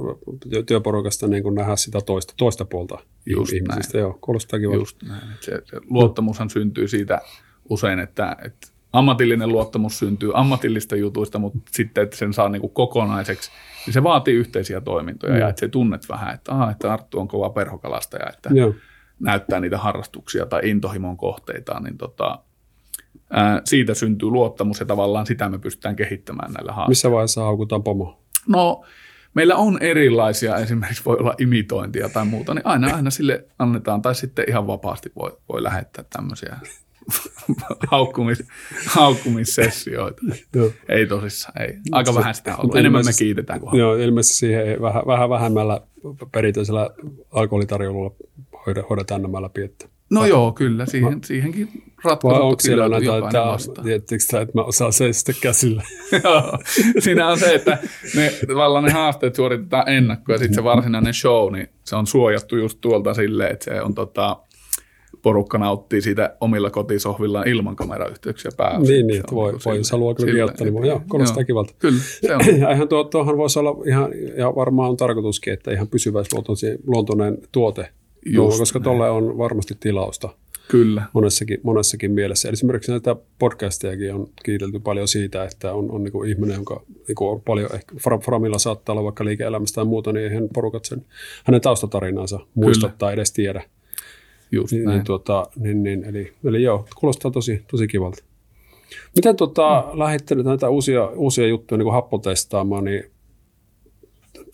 työ- 0.51 0.63
työporukasta 0.63 1.29
niin 1.29 1.43
kuin 1.43 1.55
nähdä 1.55 1.77
sitä 1.77 2.01
toista, 2.01 2.35
toista 2.37 2.65
puolta 2.65 2.99
Just 3.27 3.53
ihmisistä. 3.53 3.99
Joo, 3.99 4.19
kuulostaa 4.21 4.59
kiva. 4.59 4.75
Just 4.75 5.03
näin. 5.03 5.23
Se, 5.41 5.63
se 5.65 5.81
luottamushan 5.91 6.51
syntyy 6.51 6.89
siitä 6.89 7.21
usein, 7.69 7.99
että, 7.99 8.37
että 8.45 8.69
ammatillinen 8.95 9.49
luottamus 9.49 9.99
syntyy 9.99 10.31
ammatillista 10.35 10.97
jutuista, 10.97 11.39
mutta 11.39 11.59
sitten, 11.71 12.05
että 12.05 12.17
sen 12.17 12.33
saa 12.33 12.49
niin 12.49 12.61
kuin 12.61 12.73
kokonaiseksi, 12.73 13.51
niin 13.87 13.95
se 13.95 14.03
vaatii 14.03 14.35
yhteisiä 14.35 14.81
toimintoja 14.81 15.33
Mm. 15.33 15.41
ja 15.41 15.49
että 15.49 15.61
se 15.61 15.69
tunnet 15.69 16.09
vähän, 16.09 16.35
että, 16.35 16.53
aha, 16.53 16.71
että 16.71 16.93
Arttu 16.93 17.21
on 17.21 17.29
kova 17.29 17.51
perhokalastaja, 17.51 18.29
että 18.29 18.51
Joo. 18.53 18.75
näyttää 19.21 19.61
niitä 19.61 19.79
harrastuksia 19.79 20.47
tai 20.47 20.61
intohimon 20.65 21.17
kohteitaan, 21.17 21.83
niin 21.83 21.99
tota, 21.99 22.39
ää, 23.31 23.61
siitä 23.65 23.95
syntyy 23.95 24.29
luottamus 24.29 24.81
ja 24.81 24.87
tavallaan 24.87 25.27
sitä 25.27 25.49
me 25.49 25.59
pystytään 25.59 25.97
kehittämään 25.97 26.53
näillä 26.53 26.73
haasteilla. 26.73 26.89
Missä 26.89 27.11
vaiheessa 27.11 27.43
haukutaan 27.43 27.83
pomo? 27.83 28.23
No, 28.49 28.85
meillä 29.35 29.57
on 29.57 29.79
erilaisia, 29.83 30.57
esimerkiksi 30.57 31.05
voi 31.05 31.17
olla 31.17 31.35
imitointia 31.39 32.09
tai 32.09 32.25
muuta, 32.25 32.55
niin 32.55 32.67
aina, 32.67 32.95
aina 32.97 33.11
sille 33.11 33.45
annetaan, 33.59 34.03
tai 34.03 34.15
sitten 34.15 34.45
ihan 34.49 34.67
vapaasti 34.67 35.13
voi, 35.17 35.39
voi 35.53 35.63
lähettää 35.63 36.05
tämmöisiä 36.17 36.57
haukkumis, 37.91 38.45
haukkumissessioita. 38.87 40.23
Joo. 40.55 40.71
Ei 40.89 41.07
tosissaan, 41.07 41.63
ei. 41.63 41.75
Aika 41.93 42.13
Se- 42.13 42.19
vähän 42.19 42.35
sitä 42.35 42.55
on 42.55 42.61
ollut. 42.61 42.77
Enemmän 42.77 43.05
me 43.05 43.13
kiitetään 43.19 43.61
kuin 43.61 43.79
Joo, 43.79 43.97
ilmeisesti 43.97 44.37
siihen 44.37 44.67
ei 44.67 44.81
vähän, 44.81 45.03
vähän 45.07 45.31
vähemmällä 45.31 45.81
perinteisellä 46.33 46.91
alkoholitarjoululla 47.31 48.15
hoidetaan 48.91 49.23
nämä 49.23 49.43
läpi. 49.43 49.63
Että. 49.63 49.89
No 50.11 50.27
joo, 50.27 50.53
kyllä, 50.53 50.87
siihen, 50.87 51.25
siihenkin 51.25 51.69
Vai 52.05 52.11
ratkaisut 52.11 52.43
onko 52.43 52.61
siellä 52.61 52.89
näitä, 52.89 53.13
että 53.95 54.19
sitä, 54.19 54.41
että 54.41 54.53
mä 54.55 54.63
osaan 54.63 54.93
seistä 54.93 55.33
käsillä? 55.41 55.83
Joo. 56.25 56.59
Siinä 56.99 57.29
on 57.29 57.39
se, 57.39 57.55
että 57.55 57.79
ne, 58.17 58.33
tavallaan 58.47 58.85
ne 58.85 58.91
haasteet 58.91 59.35
suoritetaan 59.35 59.89
ennakkoon 59.89 60.35
ja 60.35 60.39
sitten 60.39 60.55
se 60.55 60.65
varsinainen 60.65 61.15
show, 61.15 61.53
niin 61.53 61.69
se 61.85 61.97
on 61.97 62.07
suojattu 62.07 62.57
just 62.57 62.79
tuolta 62.81 63.15
silleen, 63.15 63.53
että 63.53 63.65
se 63.65 63.83
on 63.83 63.95
tota, 63.95 64.37
porukka 65.25 65.59
nauttii 65.59 66.03
siitä 66.03 66.37
omilla 66.41 66.71
kotisohvillaan 66.71 67.49
ilman 67.49 67.77
kamerayhteyksiä 67.77 68.51
pääosin. 68.57 68.95
niin, 68.95 69.07
niin, 69.07 69.23
voi, 69.33 69.51
niinku 69.51 69.63
voi, 69.65 69.77
jos 69.77 69.91
haluaa 69.91 70.15
kyllä 70.15 70.33
kieltää, 70.33 70.65
niin 70.65 70.75
voi, 70.75 70.89
joo, 70.89 71.01
kuulostaa 71.11 71.41
joo. 71.41 71.47
kivalta. 71.47 71.75
Kyllä, 71.79 72.01
se 72.21 72.35
on. 72.35 72.61
Ja 72.61 72.71
ihan 72.75 72.89
tuo, 72.89 73.05
tuohan 73.05 73.37
voisi 73.37 73.59
olla 73.59 73.77
ihan, 73.87 74.11
ja 74.37 74.55
varmaan 74.55 74.91
on 74.91 74.97
tarkoituskin, 74.97 75.53
että 75.53 75.73
ihan 75.73 75.89
pysyväisluontoinen 75.89 77.39
tuote, 77.53 77.89
Just 78.27 78.59
koska 78.59 78.79
näin. 78.79 78.85
tuolle 78.85 79.11
on 79.11 79.39
varmasti 79.39 79.77
tilausta 79.81 80.29
Kyllä, 80.69 81.03
monessakin, 81.13 81.61
monessakin 81.63 82.13
mielessä. 82.13 82.49
Esimerkiksi 82.49 82.91
näitä 82.91 83.17
podcastejakin 83.39 84.15
on 84.15 84.29
kiitelty 84.45 84.79
paljon 84.79 85.09
siitä, 85.09 85.45
että 85.45 85.73
on, 85.73 85.91
on 85.91 86.05
niin 86.05 86.29
ihminen, 86.29 86.55
jonka 86.55 86.83
niin 86.89 87.17
on 87.21 87.41
paljon, 87.41 87.71
ehkä 87.75 87.95
Fra- 87.95 88.25
Framilla 88.25 88.59
saattaa 88.59 88.93
olla 88.93 89.05
vaikka 89.05 89.25
liike-elämästä 89.25 89.75
tai 89.75 89.85
muuta, 89.85 90.13
niin 90.13 90.25
eihän 90.25 90.49
porukat 90.55 90.85
sen, 90.85 91.07
hänen 91.45 91.61
taustatarinaansa 91.61 92.41
muista 92.55 92.91
tai 92.99 93.13
edes 93.13 93.33
tiedä. 93.33 93.63
Just 94.55 94.73
Niin, 94.73 94.85
näin. 94.85 94.97
niin, 94.97 95.05
tuota, 95.05 95.47
niin, 95.57 95.83
niin, 95.83 96.05
eli, 96.05 96.33
eli 96.45 96.63
joo, 96.63 96.87
kuulostaa 96.97 97.31
tosi, 97.31 97.65
tosi 97.71 97.87
kivalta. 97.87 98.25
Miten 99.17 99.37
tota, 99.37 99.85
mm. 99.93 99.99
lähditte 99.99 100.35
nyt 100.35 100.47
näitä 100.47 100.69
uusia, 100.69 101.07
uusia 101.07 101.47
juttuja 101.47 101.77
niin 101.79 101.85
kuin 101.85 101.95
happotestaamaan, 101.95 102.85
niin, 102.85 103.05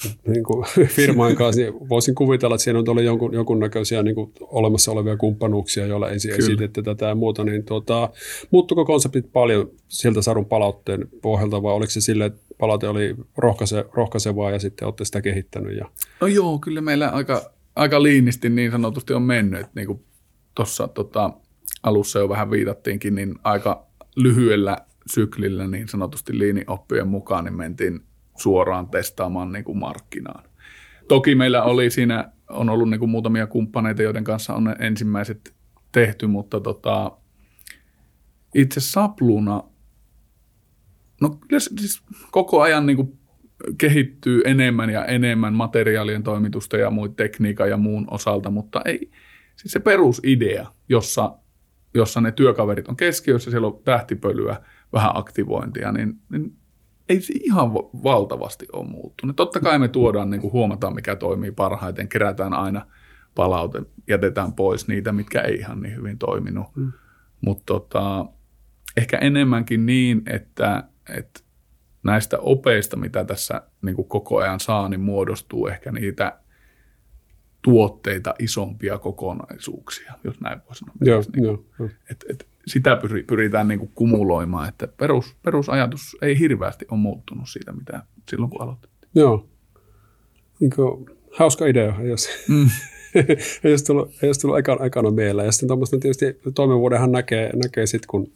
niin 0.29 0.45
kuin 0.45 0.67
firmojen 0.89 1.37
kanssa, 1.37 1.63
niin 1.63 1.89
voisin 1.89 2.15
kuvitella, 2.15 2.55
että 2.55 2.65
siinä 2.65 2.79
on 2.79 2.89
ollut 2.89 3.05
jonkun, 3.05 3.35
jonkunnäköisiä 3.35 4.03
niin 4.03 4.15
kuin 4.15 4.33
olemassa 4.41 4.93
olevia 4.93 5.17
kumppanuuksia, 5.17 5.87
joilla 5.87 6.11
ensin 6.11 6.31
Kyllä. 6.31 6.45
esitette 6.45 6.83
tätä 6.83 7.07
ja 7.07 7.15
muuta, 7.15 7.45
niin 7.45 7.65
tuota, 7.65 8.11
muuttuko 8.51 8.85
konseptit 8.85 9.33
paljon 9.33 9.71
sieltä 9.89 10.23
sadun 10.23 10.47
palautteen 10.47 11.09
pohjalta, 11.23 11.63
vai 11.63 11.75
oliko 11.75 11.91
se 11.91 12.01
sille, 12.01 12.25
että 12.25 12.41
palaute 12.59 12.89
oli 12.89 13.15
rohkaise, 13.37 13.85
rohkaisevaa 13.93 14.51
ja 14.51 14.59
sitten 14.59 14.87
olette 14.87 15.05
sitä 15.05 15.21
kehittänyt? 15.21 15.77
Ja, 15.77 15.89
No 16.21 16.27
joo, 16.27 16.59
kyllä 16.59 16.81
meillä 16.81 17.09
aika, 17.09 17.51
aika 17.81 18.03
liinisti 18.03 18.49
niin 18.49 18.71
sanotusti 18.71 19.15
on 19.15 19.23
mennyt. 19.23 19.61
että 19.61 19.73
Niin 19.75 19.87
kuin 19.87 20.05
tuossa 20.55 20.89
tota, 20.89 21.33
alussa 21.83 22.19
jo 22.19 22.29
vähän 22.29 22.51
viitattiinkin, 22.51 23.15
niin 23.15 23.35
aika 23.45 23.87
lyhyellä 24.17 24.77
syklillä 25.13 25.67
niin 25.67 25.89
sanotusti 25.89 26.39
liinioppien 26.39 27.09
mukaan 27.09 27.45
niin 27.45 27.57
mentiin 27.57 28.01
suoraan 28.39 28.89
testaamaan 28.89 29.53
niin 29.53 29.65
kuin 29.65 29.79
markkinaan. 29.79 30.45
Toki 31.09 31.35
meillä 31.35 31.63
oli 31.63 31.91
siinä, 31.91 32.33
on 32.51 32.69
ollut 32.69 32.91
niin 32.91 33.01
kuin 33.01 33.11
muutamia 33.11 33.47
kumppaneita, 33.47 34.03
joiden 34.03 34.25
kanssa 34.25 34.55
on 34.55 34.65
ne 34.65 34.77
ensimmäiset 34.79 35.55
tehty, 35.93 36.27
mutta 36.27 36.61
tota, 36.61 37.13
itse 38.55 38.81
Sapluna, 38.81 39.63
no 41.21 41.39
siis 41.51 42.03
koko 42.31 42.61
ajan 42.61 42.87
niin 42.87 42.97
kuin 42.97 43.20
kehittyy 43.79 44.43
enemmän 44.45 44.91
ja 44.91 45.05
enemmän 45.05 45.55
materiaalien 45.55 46.23
toimitusta 46.23 46.77
ja 46.77 46.91
muun 46.91 47.15
tekniikan 47.15 47.71
ja 47.71 47.77
muun 47.77 48.07
osalta, 48.11 48.51
mutta 48.51 48.83
ei, 48.85 49.11
siis 49.57 49.73
se 49.73 49.81
perusidea, 49.81 50.67
jossa, 50.89 51.39
jossa 51.95 52.21
ne 52.21 52.33
työkaverit 52.33 52.89
on 52.89 52.97
keskiössä, 52.97 53.51
siellä 53.51 53.67
on 53.67 53.81
tähtipölyä, 53.85 54.57
vähän 54.93 55.11
aktivointia, 55.15 55.93
niin, 55.93 56.15
niin 56.31 56.57
ei 57.09 57.21
se 57.21 57.33
ihan 57.41 57.75
va- 57.75 57.91
valtavasti 58.05 58.67
ole 58.73 58.87
muuttunut. 58.89 59.37
Totta 59.37 59.61
kai 59.61 59.79
me 59.79 59.89
tuodaan, 59.89 60.31
niin 60.31 60.41
kuin 60.41 60.53
huomataan 60.53 60.95
mikä 60.95 61.17
toimii 61.17 61.51
parhaiten, 61.51 62.09
kerätään 62.09 62.53
aina 62.55 62.87
palaute, 63.35 63.83
jätetään 64.09 64.53
pois 64.53 64.89
niitä, 64.89 65.13
mitkä 65.13 65.41
ei 65.41 65.55
ihan 65.55 65.83
niin 65.83 65.97
hyvin 65.97 66.19
toiminut. 66.19 66.67
Mm. 66.77 66.93
Mutta 67.41 67.63
tota, 67.67 68.27
ehkä 68.97 69.19
enemmänkin 69.19 69.87
niin, 69.87 70.23
että, 70.27 70.85
että 71.17 71.41
näistä 72.03 72.39
opeista, 72.39 72.97
mitä 72.97 73.25
tässä 73.25 73.63
niin 73.83 73.97
kuin 73.97 74.09
koko 74.09 74.39
ajan 74.39 74.61
saa, 74.61 74.89
niin 74.89 75.01
muodostuu 75.01 75.67
ehkä 75.67 75.93
niitä 75.93 76.39
tuotteita 77.63 78.35
isompia 78.39 78.99
kokonaisuuksia, 78.99 80.13
jos 80.25 80.41
näin 80.41 80.61
voi 80.67 80.77
sanoa. 80.77 80.95
Joo, 81.01 81.23
niin 81.35 81.45
joo, 81.45 81.65
joo. 81.79 81.89
Et, 82.11 82.25
et 82.31 82.47
sitä 82.67 82.97
pyri, 82.97 83.23
pyritään 83.23 83.69
niin 83.69 83.79
kuin 83.79 83.91
kumuloimaan, 83.95 84.69
että 84.69 84.89
perus, 84.89 85.37
perusajatus 85.43 86.17
ei 86.23 86.39
hirveästi 86.39 86.87
ole 86.91 87.01
muuttunut 87.01 87.49
siitä, 87.49 87.73
mitä 87.73 88.03
silloin 88.31 88.51
kun 88.51 88.63
aloitettiin. 88.63 89.11
Joo. 89.15 89.49
Niin 90.61 90.71
kuin, 90.77 91.07
hauska 91.33 91.67
idea, 91.67 92.03
jos, 92.03 92.29
Mm. 92.49 92.69
ei 93.65 93.73
olisi 93.73 93.85
tullut, 93.85 94.09
ei 94.23 94.29
olisi 94.29 94.41
tullut 94.41 94.59
ekana, 94.59 94.85
ekana 94.85 95.11
mieleen. 95.11 95.47
Ja 95.47 95.53
sitten 95.53 95.69
tuommoista 95.69 95.99
tietysti 95.99 96.41
toimivuudenhan 96.55 97.13
näkee, 97.13 97.51
näkee 97.57 97.87
sitten, 97.87 98.09
kun 98.09 98.33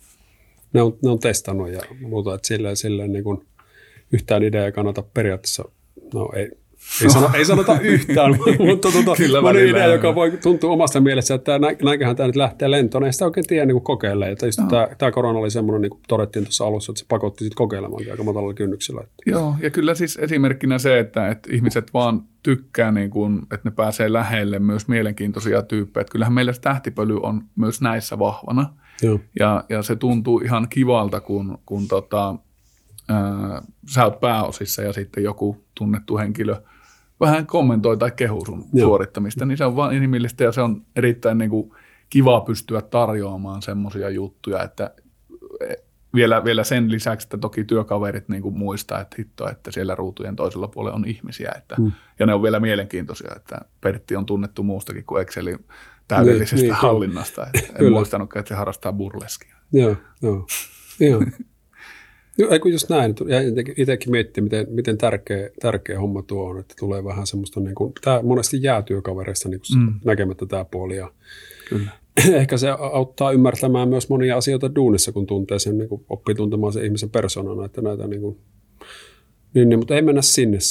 ne 0.73 0.83
on, 0.83 0.99
ne 1.03 1.11
on 1.11 1.19
testannut 1.19 1.73
ja 1.73 1.81
muuta, 2.01 2.35
että 2.35 2.49
silleen, 2.49 2.77
silleen 2.77 3.13
niin 3.13 3.25
kuin 3.25 3.47
yhtään 4.15 4.43
ideaa 4.43 4.67
ei 4.67 4.73
kannata 4.73 5.03
periaatteessa, 5.15 5.65
no 6.15 6.31
ei, 6.37 6.51
ei, 7.03 7.11
sano, 7.11 7.31
ei 7.35 7.45
sanota 7.45 7.81
yhtään, 7.95 8.31
mutta 8.67 8.93
tuota, 8.93 9.17
Kyllä 9.17 9.41
moni 9.41 9.59
välillä 9.59 9.79
idea, 9.79 9.95
joka 9.95 10.15
voi 10.15 10.39
tuntua 10.43 10.71
omasta 10.71 11.01
mielessä, 11.01 11.35
että 11.35 11.59
nä- 11.59 11.77
näinköhän 11.83 12.17
tämä 12.17 12.27
nyt 12.27 12.37
lähtee 12.37 12.71
lentoon, 12.71 13.05
ei 13.05 13.13
sitä 13.13 13.25
oikein 13.25 13.47
tiedä 13.47 13.67
niin 13.67 13.81
kokeilemaan. 13.81 14.33
Että 14.33 14.47
just 14.47 14.61
tämä, 14.71 14.89
tämä 14.99 15.13
korona 15.13 15.39
oli 15.39 15.51
semmoinen, 15.51 15.83
niin 15.83 15.91
kuin 15.91 16.01
todettiin 16.09 16.45
tuossa 16.45 16.65
alussa, 16.65 16.93
että 16.93 17.01
se 17.01 17.07
pakotti 17.09 17.45
sit 17.45 17.55
kokeilemaan 17.55 18.11
aika 18.11 18.25
matalalla 18.25 18.55
kynnyksellä. 18.55 19.01
Että, 19.01 19.15
Joo, 19.27 19.55
ja 19.61 19.71
kyllä 19.71 19.95
siis 19.95 20.17
esimerkkinä 20.17 20.79
se, 20.79 20.99
että, 20.99 21.29
että 21.29 21.49
ihmiset 21.53 21.95
vaan 21.95 22.23
tykkää, 22.43 22.93
niin 22.93 23.11
kuin, 23.11 23.39
että 23.43 23.69
ne 23.69 23.71
pääsee 23.71 24.13
lähelle 24.13 24.59
myös 24.59 24.89
mielenkiintoisia 24.89 25.63
tyyppejä. 25.63 26.01
Että 26.01 26.13
kyllähän 26.13 26.33
meillä 26.33 26.53
se 26.53 26.61
tähtipöly 26.61 27.19
on 27.23 27.43
myös 27.57 27.81
näissä 27.81 28.19
vahvana. 28.19 28.71
joo. 29.03 29.21
Ja, 29.39 29.65
ja 29.69 29.83
se 29.83 29.97
tuntuu 29.97 30.39
ihan 30.39 30.67
kivalta, 30.71 31.21
kun, 31.21 31.59
kun 31.67 31.89
tota, 31.89 32.37
ää, 33.09 33.63
sä 33.89 34.05
oot 34.05 34.21
pääosissa 34.21 34.83
ja 34.83 34.93
sitten 34.93 35.25
joku 35.25 35.65
tunnettu 35.75 36.19
henkilö 36.19 36.63
vähän 37.21 37.47
kommentoi 37.47 37.97
tai 37.97 38.11
kehuu 38.11 38.47
sun 38.47 38.65
Joo. 38.73 38.89
suorittamista, 38.89 39.47
niin 39.47 39.59
se 39.59 39.65
on 39.65 39.77
vaan 39.77 39.95
inhimillistä 39.95 40.45
ja 40.45 40.53
se 40.53 40.61
on 40.61 40.83
erittäin 40.97 41.39
niin 41.39 41.51
kuin, 41.51 41.71
kiva 42.11 42.41
pystyä 42.41 42.83
tarjoamaan 42.83 43.63
semmoisia 43.63 44.11
juttuja, 44.11 44.63
että 44.63 44.95
e, 45.61 45.75
vielä, 46.15 46.45
vielä 46.45 46.65
sen 46.65 46.91
lisäksi, 46.91 47.25
että 47.27 47.39
toki 47.39 47.65
työkaverit 47.65 48.29
niin 48.29 48.43
kuin 48.43 48.59
muistaa, 48.59 49.01
että 49.01 49.17
hitto, 49.19 49.51
että 49.51 49.73
siellä 49.73 49.95
ruutujen 49.95 50.37
toisella 50.37 50.69
puolella 50.69 50.97
on 50.97 51.09
ihmisiä, 51.09 51.53
että, 51.57 51.77
Mm. 51.79 51.93
ja 52.19 52.27
ne 52.27 52.35
on 52.35 52.43
vielä 52.43 52.61
mielenkiintoisia, 52.61 53.31
että 53.37 53.61
Pertti 53.81 54.17
on 54.17 54.27
tunnettu 54.27 54.63
muustakin 54.63 55.05
kuin 55.05 55.23
Excelin 55.23 55.67
täydellisestä 56.09 56.57
Niin, 56.57 56.63
niin, 56.63 56.73
niin, 56.73 56.81
hallinnasta, 56.83 57.47
että 57.55 57.73
en 57.79 57.93
muistanutkaan, 57.93 58.41
että 58.41 58.49
se 58.49 58.55
harrastaa 58.55 58.93
burleskia. 58.93 59.57
Joo, 59.73 59.97
joo. 60.23 60.47
joo. 61.01 61.23
Ei 62.51 62.59
kun 62.59 62.73
just 62.73 62.89
näin. 62.89 63.15
Ja 63.27 63.39
itsekin 63.77 64.11
miettii, 64.11 64.43
miten, 64.43 64.67
miten 64.71 64.99
tärkeä, 64.99 65.51
tärkeä 65.61 66.01
homma 66.01 66.23
tuo 66.23 66.45
on, 66.45 66.61
että 66.61 66.75
tulee 66.79 67.05
vähän 67.05 67.27
semmoista, 67.27 67.61
niin 67.61 67.75
kuin, 67.75 67.93
tämä 68.01 68.23
monesti 68.23 68.63
jää 68.63 68.83
työkavereista 68.83 69.49
niin 69.49 69.61
kuin 69.61 69.81
Mm. 69.81 69.87
mm. 69.87 70.01
näkemättä 70.05 70.47
tämä 70.47 70.65
puoli. 70.65 70.97
Ja 70.97 71.11
Kyllä. 71.69 71.91
ehkä 72.41 72.57
se 72.57 72.71
auttaa 72.71 73.33
ymmärtämään 73.33 73.89
myös 73.89 74.09
monia 74.09 74.37
asioita 74.37 74.75
duunissa, 74.75 75.13
kun 75.13 75.27
tuntee 75.27 75.59
sen, 75.59 75.79
niin 75.79 75.89
kuin 75.89 76.05
oppii 76.09 76.35
tuntemaan 76.35 76.73
sen 76.73 76.85
ihmisen 76.85 77.11
persoonana, 77.11 77.65
että 77.65 77.83
näitä 77.83 78.07
niin 78.09 78.21
kuin, 78.21 78.39
niin, 79.55 79.69
niin, 79.69 79.79
mutta 79.79 79.95
ei 79.95 80.03
mennä 80.03 80.23
sinne. 80.23 80.59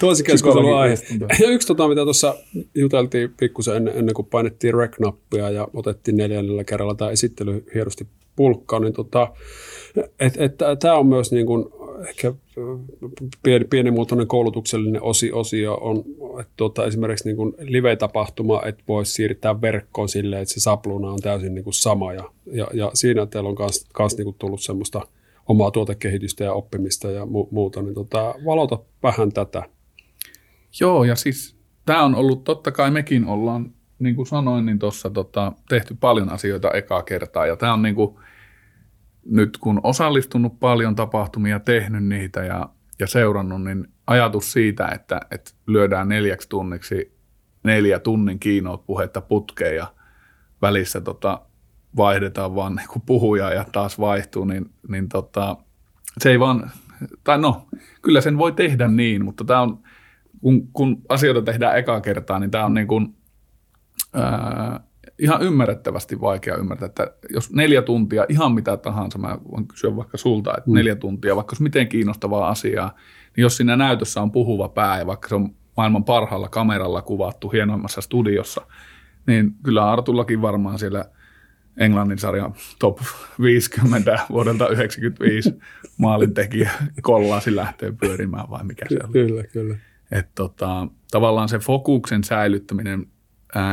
Tosi, 0.00 0.24
keskustelun 0.24 0.76
aihe. 0.78 0.94
psykologikeskustelua. 0.94 1.28
Ja 1.48 1.54
yksi 1.54 1.66
tota, 1.66 1.88
mitä 1.88 2.04
tuossa 2.04 2.34
juteltiin 2.74 3.34
pikkusen 3.40 3.76
ennen, 3.76 3.96
ennen 3.96 4.14
kuin 4.14 4.26
painettiin 4.26 4.74
rec-nappia 4.74 5.50
ja 5.50 5.68
otettiin 5.74 6.16
neljännellä 6.16 6.64
kerralla 6.64 6.94
tämä 6.94 7.10
esittely 7.10 7.66
hienosti 7.74 8.06
pulkkaan, 8.36 8.82
niin 8.82 8.92
tota, 8.92 9.28
et, 10.20 10.34
et, 10.36 10.54
tämä 10.80 10.94
on 10.94 11.06
myös 11.06 11.32
niin 11.32 11.46
kuin, 11.46 11.64
ehkä 12.08 12.34
pieni, 13.42 13.64
pienimuotoinen 13.64 14.26
koulutuksellinen 14.26 15.02
osi, 15.02 15.32
osio 15.32 15.74
on, 15.74 16.04
että 16.40 16.52
tota, 16.56 16.86
esimerkiksi 16.86 17.28
niin 17.28 17.36
kuin 17.36 17.54
live-tapahtuma, 17.58 18.62
että 18.66 18.84
voisi 18.88 19.12
siirtää 19.12 19.60
verkkoon 19.60 20.08
silleen, 20.08 20.42
että 20.42 20.54
se 20.54 20.60
sapluna 20.60 21.10
on 21.10 21.20
täysin 21.22 21.54
niin 21.54 21.64
kuin 21.64 21.74
sama 21.74 22.12
ja, 22.12 22.24
ja, 22.52 22.68
ja 22.74 22.90
siinä 22.94 23.26
teillä 23.26 23.48
on 23.48 23.56
myös, 23.58 24.16
niin 24.16 24.34
tullut 24.38 24.62
semmoista 24.62 25.06
omaa 25.48 25.70
tuotekehitystä 25.70 26.44
ja 26.44 26.52
oppimista 26.52 27.10
ja 27.10 27.24
mu- 27.24 27.48
muuta, 27.50 27.82
niin 27.82 27.94
tota, 27.94 28.34
valota 28.46 28.78
vähän 29.02 29.32
tätä. 29.32 29.62
Joo, 30.80 31.04
ja 31.04 31.16
siis 31.16 31.56
tämä 31.86 32.04
on 32.04 32.14
ollut, 32.14 32.44
totta 32.44 32.72
kai 32.72 32.90
mekin 32.90 33.26
ollaan, 33.26 33.72
niin 34.02 34.16
kuin 34.16 34.26
sanoin, 34.26 34.66
niin 34.66 34.78
tuossa 34.78 35.10
tota, 35.10 35.52
tehty 35.68 35.96
paljon 36.00 36.28
asioita 36.28 36.70
ekaa 36.70 37.02
kertaa, 37.02 37.46
ja 37.46 37.56
tämä 37.56 37.72
on 37.72 37.82
niin 37.82 37.94
kuin, 37.94 38.16
nyt 39.24 39.58
kun 39.58 39.80
osallistunut 39.82 40.60
paljon 40.60 40.94
tapahtumia, 40.94 41.60
tehnyt 41.60 42.04
niitä 42.04 42.44
ja, 42.44 42.68
ja 42.98 43.06
seurannut, 43.06 43.64
niin 43.64 43.88
ajatus 44.06 44.52
siitä, 44.52 44.88
että, 44.88 45.20
että 45.30 45.50
lyödään 45.66 46.08
neljäksi 46.08 46.48
tunniksi 46.48 47.12
neljä 47.64 47.98
tunnin 47.98 48.38
keynote-puhetta 48.38 49.20
putkeen 49.20 49.76
ja 49.76 49.86
välissä 50.62 51.00
tota, 51.00 51.40
vaihdetaan 51.96 52.54
vaan 52.54 52.74
niin 52.74 52.88
kuin 52.88 53.02
puhujaa 53.06 53.52
ja 53.52 53.64
taas 53.72 53.98
vaihtuu, 53.98 54.44
niin, 54.44 54.70
niin 54.88 55.08
tota, 55.08 55.56
se 56.18 56.30
ei 56.30 56.40
vaan, 56.40 56.70
tai 57.24 57.38
no, 57.38 57.66
kyllä 58.02 58.20
sen 58.20 58.38
voi 58.38 58.52
tehdä 58.52 58.88
niin, 58.88 59.24
mutta 59.24 59.44
tämä 59.44 59.60
on, 59.60 59.78
kun, 60.40 60.68
kun 60.72 61.02
asioita 61.08 61.42
tehdään 61.42 61.78
ekaa 61.78 62.00
kertaa, 62.00 62.38
niin 62.38 62.50
tämä 62.50 62.64
on 62.64 62.74
niin 62.74 62.88
kuin, 62.88 63.14
ää, 64.12 64.80
ihan 65.18 65.42
ymmärrettävästi 65.42 66.20
vaikea 66.20 66.56
ymmärtää, 66.56 66.86
että 66.86 67.10
jos 67.30 67.52
neljä 67.52 67.82
tuntia, 67.82 68.26
ihan 68.28 68.52
mitä 68.52 68.76
tahansa, 68.76 69.18
mä 69.18 69.38
voin 69.52 69.68
kysyä 69.68 69.96
vaikka 69.96 70.16
sulta, 70.18 70.54
että 70.58 70.70
Mm. 70.70 70.74
neljä 70.74 70.96
tuntia, 70.96 71.36
vaikka 71.36 71.52
olisi 71.52 71.62
miten 71.62 71.88
kiinnostavaa 71.88 72.48
asiaa, 72.48 72.94
niin 73.36 73.42
jos 73.42 73.56
siinä 73.56 73.76
näytössä 73.76 74.20
on 74.20 74.32
puhuva 74.32 74.68
pää 74.68 74.98
ja 74.98 75.06
vaikka 75.06 75.28
se 75.28 75.34
on 75.34 75.54
maailman 75.76 76.04
parhaalla 76.04 76.48
kameralla 76.48 77.02
kuvattu 77.02 77.48
hienoimmassa 77.48 78.00
studiossa, 78.00 78.66
niin 79.26 79.54
kyllä 79.62 79.90
Artullakin 79.90 80.42
varmaan 80.42 80.78
siellä 80.78 81.04
Englannin 81.76 82.18
sarjan 82.18 82.54
top 82.78 82.98
50 83.42 84.18
vuodelta 84.30 84.68
95 84.68 85.54
maalintekijä 85.98 86.70
kollaasi 87.02 87.56
lähtee 87.56 87.92
pyörimään 88.00 88.50
vai 88.50 88.64
mikä 88.64 88.86
se 88.88 88.98
oli. 89.04 89.12
Kyllä, 89.12 89.44
kyllä. 89.44 89.76
Että 90.12 90.32
tota, 90.34 90.86
tavallaan 91.10 91.48
se 91.48 91.58
fokuksen 91.58 92.24
säilyttäminen 92.24 93.06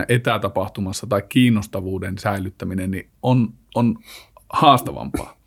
etätapahtumassa 0.08 1.08
tai 1.08 1.22
kiinnostavuuden 1.30 2.18
säilyttäminen 2.18 2.92
niin 2.92 3.10
on, 3.22 3.54
on 3.76 3.96
haastavampaa. 4.54 5.38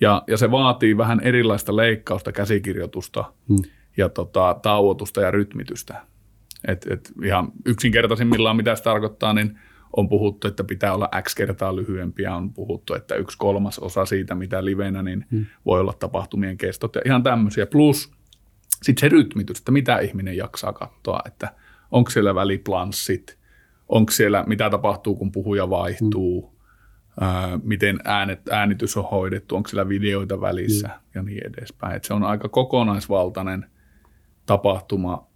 Ja, 0.00 0.22
ja 0.26 0.36
se 0.36 0.50
vaatii 0.50 0.96
vähän 0.96 1.20
erilaista 1.20 1.76
leikkausta, 1.76 2.32
käsikirjoitusta 2.32 3.32
Hmm. 3.48 3.58
ja 3.96 4.08
tota, 4.08 4.58
tauotusta 4.62 5.20
ja 5.20 5.30
rytmitystä. 5.30 6.02
Et, 6.68 6.86
et 6.90 7.12
ihan 7.24 7.52
yksinkertaisimmillaan 7.66 8.56
mitä 8.56 8.74
se 8.74 8.82
tarkoittaa, 8.82 9.32
niin 9.32 9.58
on 9.96 10.08
puhuttu, 10.08 10.48
että 10.48 10.64
pitää 10.64 10.94
olla 10.94 11.08
X 11.22 11.34
kertaa 11.34 11.76
lyhyempiä, 11.76 12.36
on 12.36 12.52
puhuttu, 12.52 12.94
että 12.94 13.14
yksi 13.14 13.38
kolmas 13.38 13.78
osa 13.78 14.04
siitä, 14.04 14.34
mitä 14.34 14.64
livenä, 14.64 15.02
niin 15.02 15.26
Hmm. 15.30 15.46
voi 15.66 15.80
olla 15.80 15.92
tapahtumien 15.92 16.56
kestot 16.56 16.94
ja 16.94 17.02
ihan 17.04 17.22
tämmöisiä. 17.22 17.66
Plus 17.66 18.12
sitten 18.82 19.00
se 19.00 19.08
rytmitys, 19.08 19.58
että 19.58 19.72
mitä 19.72 19.98
ihminen 19.98 20.36
jaksaa 20.36 20.72
katsoa, 20.72 21.20
että 21.26 21.52
onko 21.90 22.10
siellä 22.10 22.34
väliplanssit, 22.34 23.38
onko 23.88 24.12
siellä, 24.12 24.44
mitä 24.46 24.70
tapahtuu, 24.70 25.14
kun 25.14 25.32
puhuja 25.32 25.70
vaihtuu, 25.70 26.54
ää, 27.20 27.58
miten 27.62 28.00
äänet, 28.04 28.48
äänitys 28.48 28.96
on 28.96 29.04
hoidettu, 29.10 29.56
onko 29.56 29.68
siellä 29.68 29.88
videoita 29.88 30.40
välissä 30.40 30.88
ja 31.14 31.22
niin 31.22 31.46
edespäin. 31.46 31.96
Et 31.96 32.04
se 32.04 32.14
on 32.14 32.22
aika 32.22 32.48
kokonaisvaltainen 32.48 33.66
tapahtuma 34.46 35.26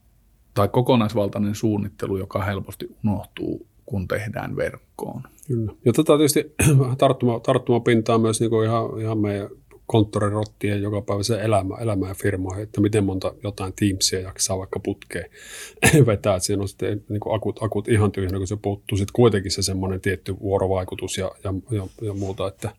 tai 0.55 0.69
kokonaisvaltainen 0.69 1.55
suunnittelu, 1.55 2.17
joka 2.17 2.43
helposti 2.43 2.97
unohtuu, 3.05 3.67
kun 3.87 4.09
tehdään 4.09 4.57
verkkoon. 4.57 5.23
Kyllä. 5.47 5.73
Ja 5.85 5.93
tätä 5.93 6.17
tietysti 6.17 6.55
tarttuma, 6.99 7.41
tarttumapintaa 7.41 8.19
myös 8.19 8.41
niin 8.41 8.51
kuin 8.51 8.67
ihan, 8.67 9.01
ihan 9.01 9.19
meidän 9.19 9.49
konttorirottien 9.89 10.83
joka 10.83 11.03
päivä 11.03 11.23
se 11.23 11.41
elämä, 11.41 11.77
elämä 11.77 12.09
ja 12.09 12.15
firmoihin, 12.15 12.63
että 12.63 12.81
miten 12.81 13.05
monta 13.05 13.35
jotain 13.45 13.73
Teamsia 13.73 14.21
jaksaa 14.21 14.59
vaikka 14.59 14.81
putkeen 14.81 15.31
vetää, 16.07 16.35
että 16.35 16.47
siinä 16.47 16.63
on 16.63 16.69
sitten 16.69 17.05
niin 17.09 17.21
kuin 17.21 17.35
akut, 17.35 17.63
akut 17.63 17.89
ihan 17.89 18.13
tyhjänä, 18.13 18.39
kun 18.39 18.47
se 18.47 18.57
puuttuu 18.57 18.99
sitten 18.99 19.13
kuitenkin 19.13 19.51
se 19.51 19.63
semmoinen 19.63 20.01
tietty 20.01 20.41
vuorovaikutus 20.41 21.19
ja, 21.19 21.31
ja, 21.45 21.55
ja, 21.71 21.87
ja 22.03 22.15
muuta, 22.15 22.49
että 22.49 22.71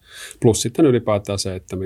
plus 0.42 0.62
sitten 0.62 0.86
ylipäätään 0.86 1.40
se, 1.40 1.56
että 1.56 1.78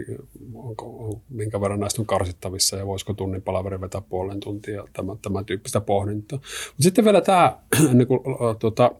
onko, 0.53 1.21
minkä 1.29 1.61
verran 1.61 1.79
näistä 1.79 2.01
on 2.01 2.05
karsittavissa 2.05 2.77
ja 2.77 2.87
voisiko 2.87 3.13
tunnin 3.13 3.41
palaveri 3.41 3.81
vetää 3.81 4.01
puolen 4.01 4.39
tuntia 4.39 4.83
tämän, 4.93 5.17
tämän 5.21 5.45
tyyppistä 5.45 5.81
pohdintaa. 5.81 6.39
Mutta 6.39 6.83
sitten 6.83 7.05
vielä 7.05 7.21
tämä, 7.21 7.57
ennen 7.89 8.07
kuin 8.11 8.19
äh, 8.27 8.57
tuota, 8.59 8.91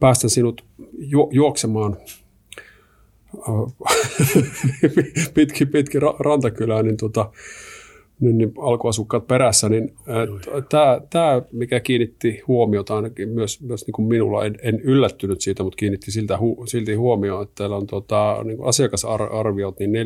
päästän 0.00 0.30
sinut 0.30 0.64
ju, 0.98 1.30
juoksemaan 1.32 1.96
pitkin, 5.34 5.68
pitkin 5.68 6.02
ra- 6.02 6.16
rantakylää, 6.18 6.82
niin 6.82 6.96
tota, 6.96 7.30
niin, 8.20 8.38
niin 8.38 8.52
alkuasukkaat 8.58 9.26
perässä, 9.26 9.68
niin 9.68 9.94
tämä, 10.68 11.00
tämä, 11.10 11.42
mikä 11.52 11.80
kiinnitti 11.80 12.42
huomiota 12.46 12.96
ainakin 12.96 13.28
myös, 13.28 13.62
myös 13.62 13.86
niin 13.86 13.92
kuin 13.92 14.08
minulla, 14.08 14.44
en, 14.44 14.54
en 14.62 14.80
yllättynyt 14.80 15.40
siitä, 15.40 15.62
mutta 15.62 15.76
kiinnitti 15.76 16.10
siltä, 16.10 16.38
hu, 16.38 16.64
silti 16.66 16.94
huomioon, 16.94 17.42
että 17.42 17.54
teillä 17.54 17.76
on 17.76 17.86
tota, 17.86 18.40
niin 18.44 18.56
kuin 18.56 18.68
asiakasarviot 18.68 19.78
niin 19.78 19.90
4,75 19.92 19.96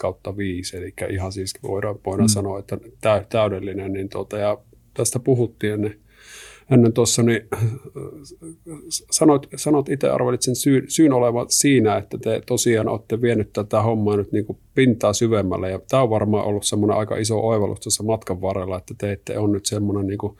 kautta 0.00 0.36
5, 0.36 0.76
eli 0.76 0.94
ihan 1.10 1.32
siis 1.32 1.54
voidaan, 1.62 1.96
voidaan 2.06 2.26
mm. 2.26 2.32
sanoa, 2.32 2.58
että 2.58 2.78
täydellinen, 3.28 3.92
niin 3.92 4.08
tota, 4.08 4.38
ja 4.38 4.58
tästä 4.94 5.18
puhuttiin, 5.18 5.80
niin 5.80 5.99
ennen 6.70 6.92
tuossa, 6.92 7.22
niin 7.22 7.48
sanoit, 8.88 9.48
sanot 9.56 9.88
itse 9.88 10.08
arvelit 10.08 10.42
sen 10.42 10.56
syyn, 10.56 10.84
syyn 10.88 11.12
olevan 11.12 11.46
siinä, 11.48 11.96
että 11.96 12.18
te 12.18 12.42
tosiaan 12.46 12.88
olette 12.88 13.20
vienyt 13.20 13.52
tätä 13.52 13.82
hommaa 13.82 14.16
nyt 14.16 14.32
niin 14.32 14.44
kuin 14.44 14.58
pintaa 14.74 15.12
syvemmälle. 15.12 15.70
Ja 15.70 15.80
tämä 15.88 16.02
on 16.02 16.10
varmaan 16.10 16.44
ollut 16.44 16.64
semmoinen 16.64 16.96
aika 16.96 17.16
iso 17.16 17.40
oivallus 17.40 17.80
tässä 17.80 18.02
matkan 18.02 18.40
varrella, 18.40 18.78
että 18.78 18.94
te 18.98 19.12
ette 19.12 19.38
ole 19.38 19.52
nyt 19.52 19.66
semmoinen 19.66 20.06
niin 20.06 20.18
kuin 20.18 20.36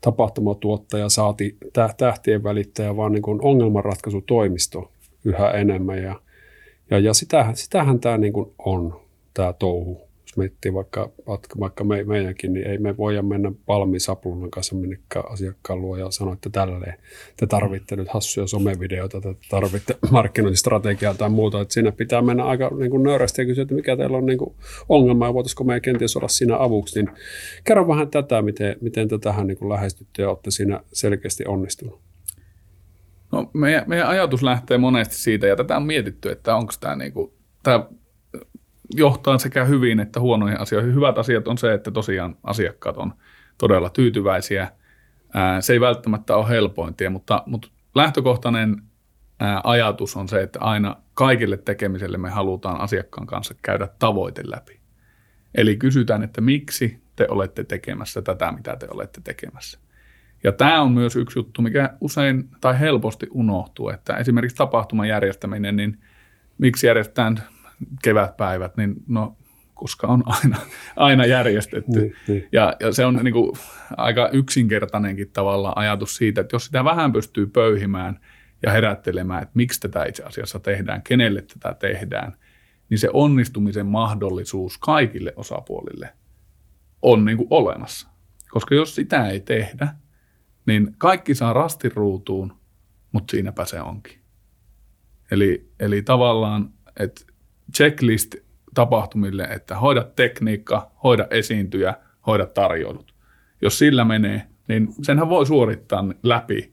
tapahtumatuottaja, 0.00 1.08
saati 1.08 1.56
tähtien 1.96 2.42
välittäjä, 2.42 2.96
vaan 2.96 3.12
niin 3.12 3.22
kuin 3.22 3.38
ongelmanratkaisutoimisto 3.42 4.90
yhä 5.24 5.50
enemmän. 5.50 6.02
Ja, 6.02 6.20
ja, 6.90 6.98
ja 6.98 7.14
sitähän, 7.14 7.56
sitähän 7.56 8.00
tämä 8.00 8.18
niin 8.18 8.32
kuin 8.32 8.50
on, 8.58 9.00
tämä 9.34 9.52
touhu 9.52 10.11
jos 10.32 10.36
miettii 10.36 10.74
vaikka, 10.74 11.10
vaikka 11.60 11.84
me, 11.84 12.04
meidänkin, 12.04 12.52
niin 12.52 12.66
ei 12.66 12.78
me 12.78 12.96
voida 12.96 13.22
mennä 13.22 13.52
valmiin 13.68 14.00
sapluunan 14.00 14.50
kanssa 14.50 14.74
minnekään 14.74 15.32
asiakkaan 15.32 15.80
luo 15.80 15.96
ja 15.96 16.10
sanoa, 16.10 16.34
että 16.34 16.50
tälleen 16.50 16.94
te 17.36 17.46
tarvitte 17.46 17.96
nyt 17.96 18.08
hassuja 18.08 18.46
somevideoita, 18.46 19.20
te 19.20 19.34
tarvitte 19.50 19.96
markkinointistrategiaa 20.10 21.14
tai 21.14 21.30
muuta. 21.30 21.60
Että 21.60 21.74
siinä 21.74 21.92
pitää 21.92 22.22
mennä 22.22 22.44
aika 22.44 22.70
niin 22.78 22.90
kuin 22.90 23.02
nöyrästi 23.02 23.42
ja 23.42 23.46
kysyä, 23.46 23.62
että 23.62 23.74
mikä 23.74 23.96
teillä 23.96 24.16
on 24.16 24.26
niin 24.26 24.38
kuin 24.38 24.54
ongelma 24.88 25.26
ja 25.26 25.34
voitaisiko 25.34 25.64
me 25.64 25.80
kenties 25.80 26.16
olla 26.16 26.28
siinä 26.28 26.56
avuksi. 26.58 27.02
Niin 27.02 27.16
kerro 27.64 27.88
vähän 27.88 28.10
tätä, 28.10 28.42
miten, 28.42 28.76
miten 28.80 29.08
te 29.08 29.18
tähän 29.18 29.46
niin 29.46 29.58
kuin 29.58 29.68
lähestytte 29.68 30.22
ja 30.22 30.28
olette 30.28 30.50
siinä 30.50 30.80
selkeästi 30.92 31.44
onnistunut. 31.46 32.00
No, 33.32 33.50
meidän, 33.54 33.84
meidän 33.86 34.08
ajatus 34.08 34.42
lähtee 34.42 34.78
monesti 34.78 35.14
siitä, 35.14 35.46
ja 35.46 35.56
tätä 35.56 35.76
on 35.76 35.82
mietitty, 35.82 36.30
että 36.30 36.56
onko 36.56 36.72
tämä, 36.80 36.96
niin 36.96 37.12
kuin, 37.12 37.32
tämä 37.62 37.86
johtaa 38.94 39.38
sekä 39.38 39.64
hyvin 39.64 40.00
että 40.00 40.20
huonoihin 40.20 40.60
asioihin. 40.60 40.94
Hyvät 40.94 41.18
asiat 41.18 41.48
on 41.48 41.58
se, 41.58 41.74
että 41.74 41.90
tosiaan 41.90 42.36
asiakkaat 42.42 42.96
on 42.96 43.12
todella 43.58 43.90
tyytyväisiä. 43.90 44.72
Se 45.60 45.72
ei 45.72 45.80
välttämättä 45.80 46.36
ole 46.36 46.48
helpointia, 46.48 47.10
mutta, 47.10 47.42
mutta 47.46 47.68
lähtökohtainen 47.94 48.82
ajatus 49.64 50.16
on 50.16 50.28
se, 50.28 50.42
että 50.42 50.58
aina 50.60 50.96
kaikille 51.14 51.56
tekemiselle 51.56 52.18
me 52.18 52.30
halutaan 52.30 52.80
asiakkaan 52.80 53.26
kanssa 53.26 53.54
käydä 53.62 53.88
tavoite 53.98 54.42
läpi. 54.44 54.80
Eli 55.54 55.76
kysytään, 55.76 56.22
että 56.22 56.40
miksi 56.40 57.02
te 57.16 57.26
olette 57.30 57.64
tekemässä 57.64 58.22
tätä, 58.22 58.52
mitä 58.52 58.76
te 58.76 58.86
olette 58.90 59.20
tekemässä. 59.24 59.78
Ja 60.44 60.52
tämä 60.52 60.82
on 60.82 60.92
myös 60.92 61.16
yksi 61.16 61.38
juttu, 61.38 61.62
mikä 61.62 61.90
usein 62.00 62.48
tai 62.60 62.80
helposti 62.80 63.26
unohtuu, 63.30 63.88
että 63.88 64.16
esimerkiksi 64.16 64.56
tapahtuman 64.56 65.08
järjestäminen, 65.08 65.76
niin 65.76 65.98
miksi 66.58 66.86
järjestetään 66.86 67.42
kevätpäivät, 68.02 68.76
niin 68.76 68.94
no 69.08 69.36
koska 69.74 70.06
on 70.06 70.22
aina, 70.26 70.58
aina 70.96 71.26
järjestetty. 71.26 72.00
Niin, 72.00 72.14
niin. 72.28 72.48
Ja, 72.52 72.76
ja 72.80 72.92
se 72.92 73.06
on 73.06 73.20
niin 73.22 73.32
kuin 73.32 73.52
aika 73.96 74.28
yksinkertainenkin 74.28 75.30
tavalla 75.30 75.72
ajatus 75.76 76.16
siitä, 76.16 76.40
että 76.40 76.54
jos 76.54 76.64
sitä 76.64 76.84
vähän 76.84 77.12
pystyy 77.12 77.46
pöyhimään 77.46 78.20
ja 78.62 78.72
herättelemään, 78.72 79.42
että 79.42 79.52
miksi 79.54 79.80
tätä 79.80 80.04
itse 80.04 80.22
asiassa 80.22 80.58
tehdään, 80.58 81.02
kenelle 81.02 81.42
tätä 81.42 81.74
tehdään, 81.74 82.36
niin 82.88 82.98
se 82.98 83.08
onnistumisen 83.12 83.86
mahdollisuus 83.86 84.78
kaikille 84.78 85.32
osapuolille 85.36 86.12
on 87.02 87.24
niin 87.24 87.36
kuin 87.36 87.48
olemassa. 87.50 88.08
Koska 88.50 88.74
jos 88.74 88.94
sitä 88.94 89.28
ei 89.28 89.40
tehdä, 89.40 89.88
niin 90.66 90.94
kaikki 90.98 91.34
saa 91.34 91.52
rastiruutuun, 91.52 92.52
mutta 93.12 93.30
siinäpä 93.30 93.64
se 93.64 93.80
onkin. 93.80 94.18
Eli, 95.30 95.72
eli 95.80 96.02
tavallaan, 96.02 96.70
että 97.00 97.31
checklist 97.76 98.34
tapahtumille, 98.74 99.42
että 99.42 99.76
hoida 99.76 100.04
tekniikka, 100.16 100.90
hoida 101.02 101.26
esiintyjä, 101.30 101.94
hoida 102.26 102.46
tarjoilut. 102.46 103.14
Jos 103.62 103.78
sillä 103.78 104.04
menee, 104.04 104.46
niin 104.68 104.88
senhän 105.02 105.28
voi 105.28 105.46
suorittaa 105.46 106.04
läpi 106.22 106.72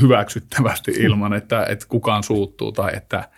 hyväksyttävästi 0.00 0.90
ilman, 0.90 1.32
että, 1.32 1.66
että 1.68 1.86
kukaan 1.88 2.22
suuttuu 2.22 2.72
tai 2.72 2.96
että, 2.96 3.28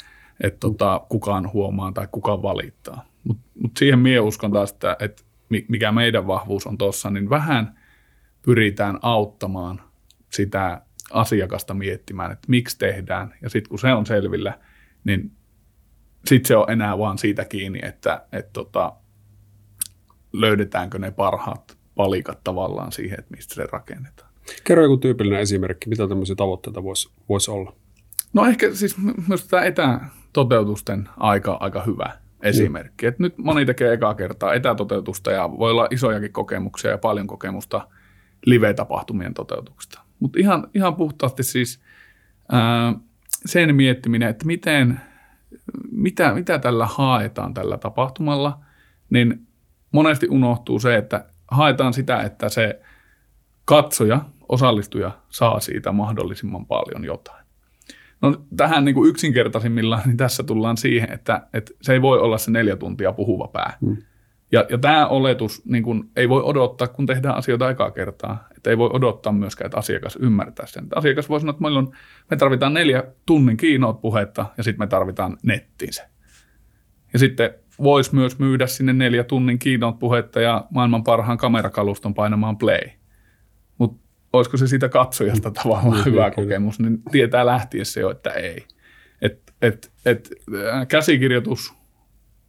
että 0.42 0.60
tota, 0.60 1.00
kukaan 1.08 1.52
huomaa 1.52 1.92
tai 1.92 2.08
kukaan 2.12 2.42
valittaa. 2.42 3.04
Mutta 3.24 3.42
mut 3.62 3.76
siihen 3.76 3.98
mie 3.98 4.20
uskon 4.20 4.52
taas, 4.52 4.72
että, 4.72 4.96
että 5.00 5.22
mikä 5.68 5.92
meidän 5.92 6.26
vahvuus 6.26 6.66
on 6.66 6.78
tuossa, 6.78 7.10
niin 7.10 7.30
vähän 7.30 7.78
pyritään 8.42 8.98
auttamaan 9.02 9.80
sitä 10.30 10.82
asiakasta 11.12 11.74
miettimään, 11.74 12.32
että 12.32 12.46
miksi 12.48 12.78
tehdään. 12.78 13.34
Ja 13.42 13.50
sitten 13.50 13.68
kun 13.68 13.78
se 13.78 13.92
on 13.92 14.06
selvillä, 14.06 14.58
niin 15.04 15.30
sitten 16.28 16.48
se 16.48 16.56
on 16.56 16.70
enää 16.70 16.98
vaan 16.98 17.18
siitä 17.18 17.44
kiinni, 17.44 17.78
että 17.82 18.26
et 18.32 18.52
tota, 18.52 18.92
löydetäänkö 20.32 20.98
ne 20.98 21.10
parhaat 21.10 21.78
palikat 21.94 22.44
tavallaan 22.44 22.92
siihen, 22.92 23.18
että 23.18 23.34
mistä 23.36 23.54
se 23.54 23.66
rakennetaan. 23.72 24.30
Kerro 24.64 24.82
joku 24.82 24.96
tyypillinen 24.96 25.40
esimerkki, 25.40 25.88
mitä 25.88 26.08
tämmöisiä 26.08 26.36
tavoitteita 26.36 26.82
voisi 26.82 27.10
vois 27.28 27.48
olla? 27.48 27.76
No 28.32 28.46
ehkä 28.46 28.74
siis 28.74 28.96
myös 29.28 29.46
tämä 29.48 29.62
etätoteutusten 29.62 31.08
aika, 31.16 31.56
aika 31.60 31.82
hyvä 31.82 32.16
esimerkki. 32.42 33.06
Mm. 33.06 33.08
Et 33.08 33.18
nyt 33.18 33.38
moni 33.38 33.66
tekee 33.66 33.92
ekaa 33.92 34.14
kertaa 34.14 34.54
etätoteutusta 34.54 35.30
ja 35.30 35.50
voi 35.58 35.70
olla 35.70 35.88
isojakin 35.90 36.32
kokemuksia 36.32 36.90
ja 36.90 36.98
paljon 36.98 37.26
kokemusta 37.26 37.88
live-tapahtumien 38.46 39.34
toteutuksesta. 39.34 40.00
Mutta 40.20 40.38
ihan, 40.40 40.68
ihan 40.74 40.96
puhtaasti 40.96 41.42
siis 41.42 41.80
ää, 42.52 42.94
sen 43.46 43.74
miettiminen, 43.76 44.28
että 44.28 44.46
miten– 44.46 45.00
mitä, 45.90 46.34
mitä 46.34 46.58
tällä 46.58 46.86
haetaan 46.86 47.54
tällä 47.54 47.78
tapahtumalla, 47.78 48.58
niin 49.10 49.46
monesti 49.92 50.28
unohtuu 50.30 50.78
se, 50.78 50.96
että 50.96 51.24
haetaan 51.50 51.92
sitä, 51.92 52.22
että 52.22 52.48
se 52.48 52.80
katsoja, 53.64 54.20
osallistuja 54.48 55.10
saa 55.28 55.60
siitä 55.60 55.92
mahdollisimman 55.92 56.66
paljon 56.66 57.04
jotain. 57.04 57.46
No 58.22 58.36
tähän 58.56 58.84
niin 58.84 58.94
kuin 58.94 59.10
yksinkertaisimmillaan, 59.10 60.02
niin 60.06 60.16
tässä 60.16 60.42
tullaan 60.42 60.76
siihen, 60.76 61.12
että, 61.12 61.46
että 61.52 61.72
se 61.82 61.92
ei 61.92 62.02
voi 62.02 62.18
olla 62.18 62.38
se 62.38 62.50
neljä 62.50 62.76
tuntia 62.76 63.12
puhuva 63.12 63.48
pää. 63.48 63.76
Hmm. 63.86 63.96
Ja, 64.52 64.64
ja 64.70 64.78
tämä 64.78 65.06
oletus 65.06 65.64
niin 65.64 65.82
kun, 65.82 66.10
ei 66.16 66.28
voi 66.28 66.42
odottaa, 66.42 66.88
kun 66.88 67.06
tehdään 67.06 67.34
asioita 67.34 67.66
aikaa 67.66 67.90
kertaa. 67.90 68.48
Että 68.56 68.70
ei 68.70 68.78
voi 68.78 68.90
odottaa 68.92 69.32
myöskään, 69.32 69.66
että 69.66 69.78
asiakas 69.78 70.18
ymmärtää 70.20 70.66
sen. 70.66 70.84
Että 70.84 70.98
asiakas 70.98 71.28
voi 71.28 71.40
sanoa, 71.40 71.50
että 71.50 71.62
meillä 71.62 71.78
on, 71.78 71.92
me 72.30 72.36
tarvitaan 72.36 72.74
neljä 72.74 73.04
tunnin 73.26 73.56
keynote-puhetta 73.56 74.46
ja 74.56 74.62
sitten 74.62 74.82
me 74.82 74.86
tarvitaan 74.86 75.36
nettiin 75.42 75.92
se. 75.92 76.02
Ja 77.12 77.18
sitten 77.18 77.50
voisi 77.82 78.14
myös 78.14 78.38
myydä 78.38 78.66
sinne 78.66 78.92
neljä 78.92 79.24
tunnin 79.24 79.58
keynote-puhetta 79.58 80.40
ja 80.40 80.64
maailman 80.70 81.04
parhaan 81.04 81.38
kamerakaluston 81.38 82.14
painamaan 82.14 82.58
play. 82.58 82.90
Mutta 83.78 84.06
olisiko 84.32 84.56
se 84.56 84.66
siitä 84.66 84.88
katsojasta 84.88 85.50
tavallaan 85.50 86.04
hyvä 86.04 86.30
kokemus, 86.30 86.80
niin 86.80 87.02
tietää 87.10 87.46
lähtiessä 87.46 88.00
jo, 88.00 88.10
että 88.10 88.30
ei. 88.30 88.66
Et, 89.22 89.52
et, 89.62 89.92
et, 90.04 90.30
käsikirjoitus 90.88 91.75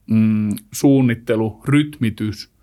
mm, 0.07 0.49
suunnittelu, 0.73 1.61
rytmitys, 1.65 2.53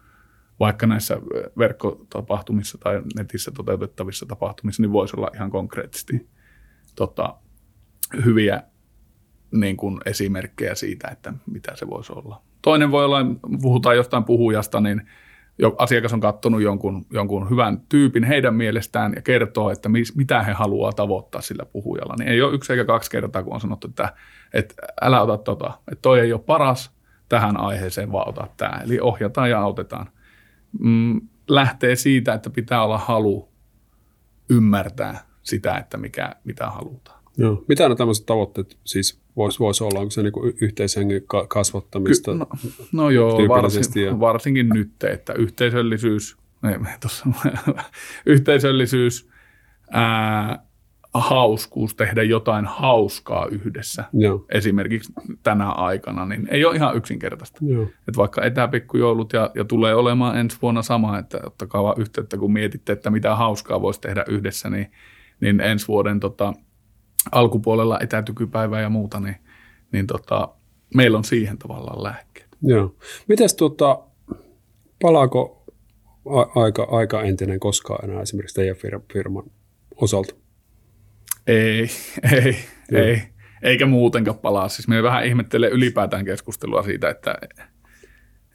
vaikka 0.60 0.86
näissä 0.86 1.16
verkkotapahtumissa 1.58 2.78
tai 2.78 3.02
netissä 3.16 3.50
toteutettavissa 3.50 4.26
tapahtumissa, 4.26 4.82
niin 4.82 4.92
voisi 4.92 5.16
olla 5.16 5.30
ihan 5.34 5.50
konkreettisesti 5.50 6.28
tota, 6.96 7.34
hyviä 8.24 8.62
niin 9.52 9.76
kuin 9.76 10.00
esimerkkejä 10.06 10.74
siitä, 10.74 11.08
että 11.08 11.32
mitä 11.46 11.76
se 11.76 11.88
voisi 11.88 12.12
olla. 12.12 12.42
Toinen 12.62 12.90
voi 12.90 13.04
olla, 13.04 13.18
puhutaan 13.62 13.96
jostain 13.96 14.24
puhujasta, 14.24 14.80
niin 14.80 15.02
jo, 15.58 15.74
asiakas 15.78 16.12
on 16.12 16.20
katsonut 16.20 16.62
jonkun, 16.62 17.06
jonkun 17.10 17.50
hyvän 17.50 17.80
tyypin 17.88 18.24
heidän 18.24 18.54
mielestään 18.54 19.12
ja 19.16 19.22
kertoo, 19.22 19.70
että 19.70 19.88
mis, 19.88 20.16
mitä 20.16 20.42
he 20.42 20.52
haluaa 20.52 20.92
tavoittaa 20.92 21.40
sillä 21.40 21.64
puhujalla. 21.64 22.14
Niin 22.18 22.28
ei 22.28 22.42
ole 22.42 22.54
yksi 22.54 22.72
eikä 22.72 22.84
kaksi 22.84 23.10
kertaa, 23.10 23.42
kun 23.42 23.54
on 23.54 23.60
sanottu, 23.60 23.88
että, 23.88 24.14
että 24.52 24.74
älä 25.02 25.22
ota 25.22 25.38
tota, 25.38 25.78
että 25.92 26.02
toi 26.02 26.20
ei 26.20 26.32
ole 26.32 26.40
paras, 26.40 26.93
tähän 27.28 27.60
aiheeseen 27.60 28.12
vaan 28.12 28.28
ota 28.28 28.48
tämä. 28.56 28.80
Eli 28.84 29.00
ohjataan 29.00 29.50
ja 29.50 29.60
autetaan. 29.60 30.06
Mm, 30.80 31.20
lähtee 31.48 31.96
siitä, 31.96 32.34
että 32.34 32.50
pitää 32.50 32.84
olla 32.84 32.98
halu 32.98 33.48
ymmärtää 34.50 35.24
sitä, 35.42 35.76
että 35.76 35.96
mikä, 35.96 36.36
mitä 36.44 36.70
halutaan. 36.70 37.24
Joo. 37.36 37.64
Mitä 37.68 37.88
ne 37.88 37.94
tämmöiset 37.94 38.26
tavoitteet 38.26 38.78
siis 38.84 39.20
voisi 39.36 39.58
vois 39.58 39.82
olla? 39.82 40.00
Onko 40.00 40.10
se 40.10 40.22
niinku 40.22 40.52
yhteishengen 40.60 41.22
kasvattamista? 41.48 42.32
Ky- 42.32 42.38
no, 42.38 42.46
no 42.92 43.10
joo, 43.10 43.48
varsin, 43.48 44.04
ja... 44.04 44.20
varsinkin 44.20 44.68
nyt, 44.68 45.04
että 45.04 45.32
yhteisöllisyys, 45.32 46.36
ei, 46.70 46.78
tossa, 47.00 47.26
yhteisöllisyys, 48.26 49.28
ää, 49.90 50.64
hauskuus 51.14 51.94
tehdä 51.94 52.22
jotain 52.22 52.64
hauskaa 52.64 53.46
yhdessä, 53.46 54.04
Joo. 54.12 54.44
esimerkiksi 54.52 55.12
tänä 55.42 55.70
aikana, 55.70 56.26
niin 56.26 56.48
ei 56.50 56.64
ole 56.64 56.76
ihan 56.76 56.96
yksinkertaista. 56.96 57.58
Joo. 57.62 57.82
Että 57.82 58.16
vaikka 58.16 58.42
etäpikkujoulut 58.44 59.32
ja, 59.32 59.50
ja 59.54 59.64
tulee 59.64 59.94
olemaan 59.94 60.38
ensi 60.38 60.58
vuonna 60.62 60.82
sama, 60.82 61.18
että 61.18 61.40
ottakaa 61.46 61.82
vaan 61.82 62.00
yhteyttä, 62.00 62.36
kun 62.38 62.52
mietitte, 62.52 62.92
että 62.92 63.10
mitä 63.10 63.36
hauskaa 63.36 63.80
voisi 63.80 64.00
tehdä 64.00 64.24
yhdessä, 64.28 64.70
niin, 64.70 64.92
niin 65.40 65.60
ensi 65.60 65.88
vuoden 65.88 66.20
tota, 66.20 66.52
alkupuolella 67.32 67.98
etätykypäivää 68.00 68.80
ja 68.80 68.88
muuta, 68.88 69.20
niin, 69.20 69.36
niin 69.92 70.06
tota, 70.06 70.48
meillä 70.94 71.18
on 71.18 71.24
siihen 71.24 71.58
tavallaan 71.58 72.02
lääkkeet. 72.02 72.48
Joo. 72.62 72.94
Mites 73.28 73.54
tota, 73.54 73.98
palaako 75.02 75.64
a- 76.26 76.60
aika, 76.62 76.88
aika 76.90 77.22
entinen 77.22 77.60
koskaan 77.60 78.10
enää 78.10 78.22
esimerkiksi 78.22 78.54
teidän 78.54 78.76
fir- 78.76 79.12
firman 79.12 79.44
osalta? 79.96 80.34
Ei, 81.46 81.88
ei, 82.32 82.56
Joo. 82.90 83.02
ei. 83.02 83.22
Eikä 83.62 83.86
muutenkaan 83.86 84.38
palaa. 84.38 84.68
Siis 84.68 84.88
me 84.88 85.02
vähän 85.02 85.24
ihmettelee 85.24 85.70
ylipäätään 85.70 86.24
keskustelua 86.24 86.82
siitä, 86.82 87.08
että 87.08 87.34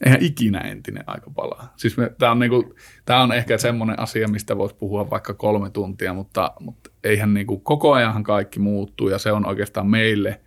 eihän 0.06 0.22
ikinä 0.22 0.60
entinen 0.60 1.04
aika 1.08 1.32
palaa. 1.36 1.74
Siis 1.78 1.96
tämä 2.18 2.32
on, 2.32 2.40
niinku, 2.40 2.76
tää 3.06 3.24
on 3.24 3.32
ehkä 3.32 3.58
semmoinen 3.58 4.00
asia, 4.00 4.28
mistä 4.28 4.58
voisi 4.58 4.76
puhua 4.76 5.10
vaikka 5.10 5.34
kolme 5.34 5.70
tuntia, 5.70 6.14
mutta, 6.14 6.52
mutta 6.60 6.90
eihän 7.04 7.34
niinku, 7.34 7.60
koko 7.60 7.94
ajanhan 7.94 8.24
kaikki 8.24 8.60
muuttuu 8.60 9.10
ja 9.10 9.18
se 9.18 9.32
on 9.32 9.46
oikeastaan 9.46 9.88
meille 9.88 10.42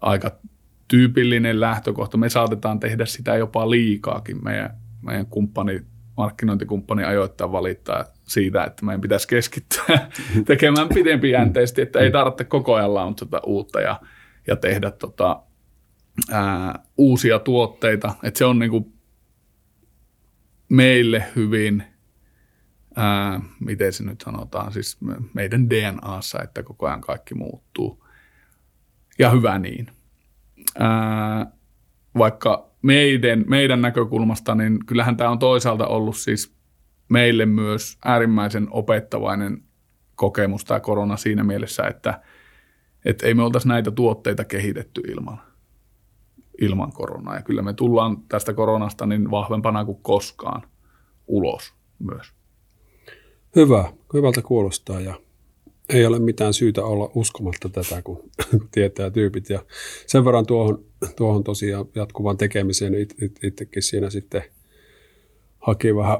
aika 0.00 0.30
tyypillinen 0.88 1.60
lähtökohta. 1.60 2.16
Me 2.16 2.28
saatetaan 2.28 2.80
tehdä 2.80 3.06
sitä 3.06 3.36
jopa 3.36 3.70
liikaakin. 3.70 4.44
Meidän, 4.44 4.70
meidän 5.02 5.26
kumppani, 5.26 5.80
markkinointikumppani 6.16 7.04
ajoittaa 7.04 7.52
valittaa 7.52 8.04
siitä, 8.24 8.64
että 8.64 8.84
meidän 8.84 9.00
pitäisi 9.00 9.28
keskittyä 9.28 9.98
tekemään 10.46 10.88
pidempijänteisesti, 10.88 11.82
että 11.82 11.98
ei 11.98 12.10
tarvitse 12.10 12.44
koko 12.44 12.74
ajan 12.74 12.94
launchata 12.94 13.40
uutta 13.46 13.80
ja, 13.80 14.00
ja 14.46 14.56
tehdä 14.56 14.90
tota, 14.90 15.42
ää, 16.30 16.78
uusia 16.98 17.38
tuotteita. 17.38 18.14
Et 18.22 18.36
se 18.36 18.44
on 18.44 18.58
niinku 18.58 18.92
meille 20.68 21.24
hyvin, 21.36 21.84
ää, 22.96 23.40
miten 23.60 23.92
se 23.92 24.04
nyt 24.04 24.20
sanotaan, 24.20 24.72
siis 24.72 25.00
me- 25.00 25.16
meidän 25.34 25.70
DNAssa, 25.70 26.42
että 26.42 26.62
koko 26.62 26.86
ajan 26.86 27.00
kaikki 27.00 27.34
muuttuu. 27.34 28.04
Ja 29.18 29.30
hyvä 29.30 29.58
niin. 29.58 29.86
Ää, 30.78 31.46
vaikka 32.18 32.70
meidän, 32.82 33.44
meidän 33.48 33.82
näkökulmasta, 33.82 34.54
niin 34.54 34.86
kyllähän 34.86 35.16
tämä 35.16 35.30
on 35.30 35.38
toisaalta 35.38 35.86
ollut 35.86 36.16
siis 36.16 36.54
meille 37.08 37.46
myös 37.46 37.98
äärimmäisen 38.04 38.68
opettavainen 38.70 39.62
kokemus 40.14 40.64
tämä 40.64 40.80
korona 40.80 41.16
siinä 41.16 41.44
mielessä, 41.44 41.82
että, 41.82 42.20
että 43.04 43.26
ei 43.26 43.34
me 43.34 43.42
oltaisi 43.42 43.68
näitä 43.68 43.90
tuotteita 43.90 44.44
kehitetty 44.44 45.00
ilman, 45.00 45.40
ilman 46.60 46.92
koronaa. 46.92 47.34
Ja 47.34 47.42
kyllä 47.42 47.62
me 47.62 47.72
tullaan 47.72 48.16
tästä 48.28 48.52
koronasta 48.52 49.06
niin 49.06 49.30
vahvempana 49.30 49.84
kuin 49.84 49.98
koskaan 50.02 50.62
ulos 51.26 51.74
myös. 51.98 52.32
Hyvä, 53.56 53.92
hyvältä 54.14 54.42
kuulostaa 54.42 55.00
ja 55.00 55.14
ei 55.88 56.06
ole 56.06 56.18
mitään 56.18 56.54
syytä 56.54 56.84
olla 56.84 57.10
uskomatta 57.14 57.68
tätä, 57.68 58.02
kun 58.02 58.30
tietää 58.74 59.10
tyypit. 59.10 59.50
Ja 59.50 59.64
sen 60.06 60.24
verran 60.24 60.46
tuohon, 60.46 60.84
tuohon 61.16 61.44
tosiaan 61.44 61.86
jatkuvaan 61.94 62.36
tekemiseen 62.36 62.92
niin 62.92 63.02
it, 63.02 63.22
it, 63.22 63.44
itsekin 63.44 63.82
siinä 63.82 64.10
sitten 64.10 64.42
haki 65.66 65.96
vähän 65.96 66.18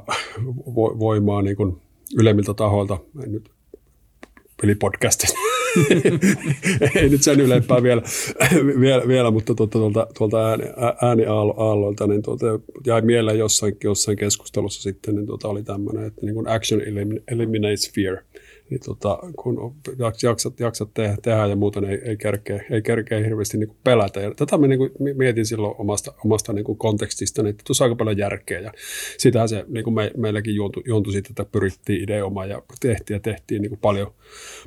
vo, 0.75 0.99
voimaa 0.99 1.41
niin 1.41 1.55
kuin 1.55 1.77
ylemmiltä 2.19 2.53
tahoilta. 2.53 2.97
En 3.23 3.31
nyt 3.31 3.49
pelipodcastista. 4.61 5.37
ei 6.95 7.09
nyt 7.09 7.23
sen 7.23 7.39
ylempää 7.39 7.83
vielä, 7.83 8.01
vielä, 8.79 9.07
vielä 9.07 9.31
mutta 9.31 9.55
tuolta, 9.55 9.79
tuolta, 9.79 10.07
tuolta 10.17 10.49
ääni, 10.49 10.63
ääniaalloilta 11.01 12.07
niin 12.07 12.21
tuolta 12.21 12.45
jäi 12.85 13.01
mieleen 13.01 13.39
jossain, 13.39 13.77
jossain 13.83 14.17
keskustelussa 14.17 14.81
sitten, 14.81 15.15
niin 15.15 15.25
tuota 15.25 15.47
oli 15.47 15.63
tämmöinen, 15.63 16.05
että 16.05 16.21
niin 16.25 16.35
kuin 16.35 16.47
action 16.47 16.81
elim- 16.81 17.23
eliminates 17.31 17.91
fear. 17.95 18.17
Niin 18.69 18.79
tota, 18.85 19.19
kun 19.35 19.75
jaksat, 20.23 20.59
jaksat 20.59 20.93
tehdä, 20.93 21.17
tehdä 21.21 21.47
ja 21.47 21.55
muuten 21.55 21.85
ei, 21.85 22.01
ei, 22.05 22.17
kerkeä, 22.17 22.63
ei 22.71 22.81
kerkeä 22.81 23.19
hirveästi 23.19 23.57
niin 23.57 23.75
pelätä. 23.83 24.19
Ja 24.19 24.31
tätä 24.35 24.57
mä 24.57 24.67
niin 24.67 24.77
kuin 24.77 24.91
mietin 25.15 25.45
silloin 25.45 25.75
omasta, 25.77 26.13
omasta 26.25 26.53
niin 26.53 26.65
kuin 26.65 26.77
kontekstista, 26.77 27.43
niin 27.43 27.55
tuossa 27.67 27.83
aika 27.83 27.95
paljon 27.95 28.17
järkeä. 28.17 28.59
Ja 28.59 28.71
sitähän 29.17 29.49
se 29.49 29.65
niin 29.67 29.83
kuin 29.83 29.93
me, 29.93 30.11
meilläkin 30.17 30.55
juontui, 30.55 30.83
juontui 30.85 31.13
siitä, 31.13 31.29
että 31.31 31.45
pyrittiin 31.45 32.03
ideoimaan 32.03 32.49
ja 32.49 32.61
tehtiin 32.79 33.15
ja 33.15 33.19
tehtiin 33.19 33.61
niin 33.61 33.69
kuin 33.69 33.79
paljon, 33.79 34.13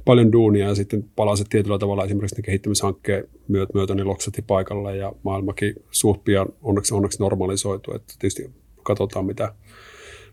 paljon 0.05 0.33
duunia 0.33 0.69
ja 0.69 0.75
sitten 0.75 1.05
palasi 1.17 1.45
tietyllä 1.49 1.79
tavalla 1.79 2.05
esimerkiksi 2.05 2.37
ne 2.37 2.43
kehittämishankkeen 2.43 3.29
myötä, 3.49 3.73
myötä 3.75 3.95
niin 3.95 4.09
loksatti 4.09 4.43
paikalle 4.43 4.97
ja 4.97 5.13
maailmakin 5.23 5.75
suht 5.91 6.25
pian 6.25 6.49
onneksi, 6.63 6.95
onneksi 6.95 7.21
normalisoitu. 7.21 7.95
Että 7.95 8.15
tietysti 8.19 8.51
katsotaan 8.83 9.27
mitä, 9.27 9.55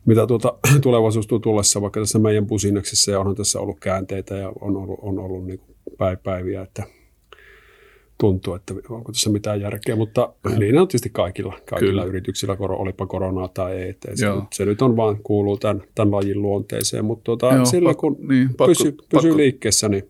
mitä 0.05 0.27
tuota, 0.27 0.53
tulevaisuus 0.81 1.27
tuo 1.27 1.39
tullessa, 1.39 1.81
vaikka 1.81 1.99
tässä 1.99 2.19
meidän 2.19 2.47
pusineksissa 2.47 3.11
ja 3.11 3.19
onhan 3.19 3.35
tässä 3.35 3.59
ollut 3.59 3.79
käänteitä 3.79 4.35
ja 4.35 4.53
on 4.61 4.75
ollut, 4.75 4.99
on 5.01 5.19
ollut 5.19 5.45
niin 5.45 5.61
päiviä, 6.23 6.61
että 6.61 6.83
tuntuu, 8.17 8.53
että 8.53 8.73
onko 8.89 9.11
tässä 9.11 9.29
mitään 9.29 9.61
järkeä, 9.61 9.95
mutta 9.95 10.33
niin 10.59 10.77
on 10.77 10.87
tietysti 10.87 11.09
kaikilla, 11.09 11.59
kaikilla 11.69 11.91
Kyllä. 11.91 12.03
yrityksillä, 12.03 12.57
olipa 12.59 13.07
koronaa 13.07 13.47
tai 13.47 13.75
ei. 13.75 13.89
Että 13.89 14.11
se, 14.15 14.25
se, 14.53 14.65
nyt 14.65 14.81
on 14.81 14.95
vaan 14.95 15.17
kuuluu 15.23 15.57
tämän, 15.57 15.81
tämän 15.95 16.11
lajin 16.11 16.41
luonteeseen, 16.41 17.05
mutta 17.05 17.23
tuota, 17.23 17.55
Joo, 17.55 17.65
silloin 17.65 17.97
kun 17.97 18.17
niin, 18.27 18.47
pakko, 18.47 18.65
pysyy, 18.65 18.91
pysyy 18.91 19.07
pakko. 19.11 19.37
liikkeessä, 19.37 19.89
niin 19.89 20.09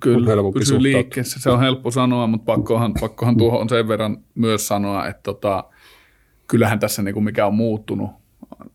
Kyllä, 0.00 0.40
on 0.40 0.52
pysyy 0.52 0.82
liikkeessä. 0.82 1.40
Se 1.40 1.50
on 1.50 1.60
helppo 1.60 1.90
sanoa, 1.90 2.26
mutta 2.26 2.44
pakkohan, 2.44 2.94
pakkohan 3.00 3.36
tuohon 3.36 3.68
sen 3.68 3.88
verran 3.88 4.18
myös 4.34 4.68
sanoa, 4.68 5.06
että 5.06 5.22
tota, 5.22 5.64
kyllähän 6.46 6.78
tässä 6.78 7.02
niin 7.02 7.14
kuin 7.14 7.24
mikä 7.24 7.46
on 7.46 7.54
muuttunut, 7.54 8.10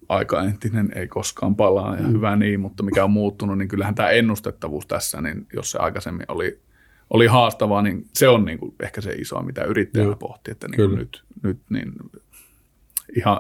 aika 0.10 0.44
entinen 0.44 0.92
ei 0.96 1.08
koskaan 1.08 1.56
palaa 1.56 1.96
ja 1.96 2.04
mm. 2.04 2.14
hyvä 2.14 2.36
niin, 2.36 2.60
mutta 2.60 2.84
mikä 2.84 3.04
on 3.04 3.12
muuttunut, 3.12 3.58
niin 3.58 3.68
kyllähän 3.68 3.96
tämä 3.96 4.10
ennustettavuus 4.10 4.88
tässä, 4.88 5.22
niin 5.22 5.48
jos 5.54 5.72
se 5.72 5.78
aikaisemmin 5.78 6.26
oli, 6.28 6.60
oli 7.10 7.28
haastavaa, 7.28 7.82
niin 7.82 8.06
se 8.14 8.28
on 8.28 8.46
niin 8.46 8.58
kuin 8.58 8.76
ehkä 8.84 9.02
se 9.02 9.12
iso, 9.12 9.42
mitä 9.42 9.64
yrittäjällä 9.64 10.16
pohti, 10.16 10.52
että 10.52 10.68
niin 10.68 10.90
kuin 10.90 11.00
nyt, 11.00 11.24
nyt 11.44 11.58
niin 11.70 11.94
ihan 13.18 13.40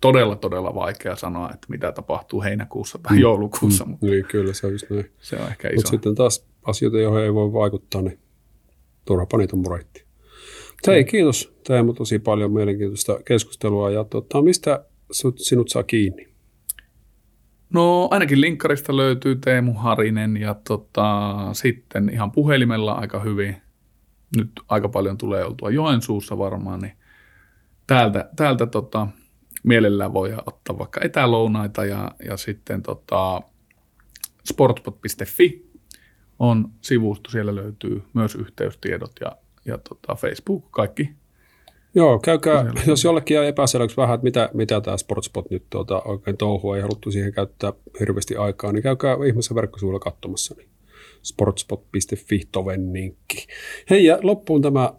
todella, 0.00 0.36
todella 0.36 0.74
vaikea 0.74 1.16
sanoa, 1.16 1.50
että 1.54 1.66
mitä 1.70 1.92
tapahtuu 1.92 2.42
heinäkuussa 2.42 2.98
tai 3.02 3.16
mm. 3.16 3.20
joulukuussa. 3.20 3.84
Mutta 3.84 4.06
niin, 4.06 4.24
kyllä 4.24 4.52
se 4.52 4.66
on 4.66 4.72
just 4.72 4.90
näin. 4.90 5.10
Se 5.18 5.36
on 5.36 5.48
ehkä 5.48 5.68
iso. 5.68 5.76
Mutta 5.76 5.90
sitten 5.90 6.14
taas 6.14 6.46
asioita, 6.62 6.98
joihin 6.98 7.22
ei 7.22 7.34
voi 7.34 7.52
vaikuttaa, 7.52 8.02
niin 8.02 8.18
turhapa 9.04 9.38
niitä 9.38 9.56
mureittiin. 9.56 10.06
Hei, 10.86 11.04
kiitos 11.04 11.52
Teemu 11.66 11.92
tosi 11.92 12.18
paljon 12.18 12.52
mielenkiintoista 12.52 13.20
keskustelua. 13.24 13.90
Ja 13.90 14.04
tota, 14.04 14.42
mistä 14.42 14.84
sinut 15.36 15.68
saa 15.68 15.82
kiinni? 15.82 16.30
No 17.74 18.08
ainakin 18.10 18.40
linkkarista 18.40 18.96
löytyy 18.96 19.36
Teemu 19.36 19.72
Harinen 19.72 20.36
ja 20.36 20.54
tota, 20.54 21.28
sitten 21.52 22.08
ihan 22.12 22.32
puhelimella 22.32 22.92
aika 22.92 23.20
hyvin. 23.20 23.56
Nyt 24.36 24.50
aika 24.68 24.88
paljon 24.88 25.18
tulee 25.18 25.44
oltua 25.44 25.70
Joensuussa 25.70 26.38
varmaan, 26.38 26.80
niin 26.80 26.92
täältä, 27.86 28.30
täältä 28.36 28.66
tota, 28.66 29.06
mielellään 29.62 30.12
voi 30.12 30.34
ottaa 30.46 30.78
vaikka 30.78 31.00
etälounaita 31.04 31.84
ja, 31.84 32.10
ja 32.24 32.36
sitten 32.36 32.82
tota, 32.82 33.40
sportspot.fi 34.48 35.70
on 36.38 36.70
sivusto, 36.80 37.30
siellä 37.30 37.54
löytyy 37.54 38.02
myös 38.14 38.34
yhteystiedot 38.34 39.12
ja, 39.20 39.36
ja 39.64 39.78
tota, 39.78 40.14
Facebook, 40.14 40.70
kaikki 40.70 41.19
Joo, 41.94 42.18
käykää, 42.18 42.62
Siellä. 42.62 42.80
jos 42.86 43.04
jollekin 43.04 43.34
jää 43.34 43.44
epäselväksi 43.44 43.96
vähän, 43.96 44.14
että 44.14 44.24
mitä, 44.24 44.50
mitä 44.54 44.80
tämä 44.80 44.96
Sportspot 44.96 45.50
nyt 45.50 45.64
tuota, 45.70 46.02
oikein 46.04 46.36
touhua, 46.36 46.76
ei 46.76 46.82
haluttu 46.82 47.10
siihen 47.10 47.32
käyttää 47.32 47.72
hirveästi 48.00 48.36
aikaa, 48.36 48.72
niin 48.72 48.82
käykää 48.82 49.16
ihmeessä 49.26 49.54
verkkosivuilla 49.54 50.00
katsomassa. 50.00 50.54
Niin 50.58 50.68
sportspot.fi 51.22 52.40
toven 52.52 52.92
linkki. 52.92 53.46
Hei, 53.90 54.04
ja 54.04 54.18
loppuun 54.22 54.62
tämä 54.62 54.92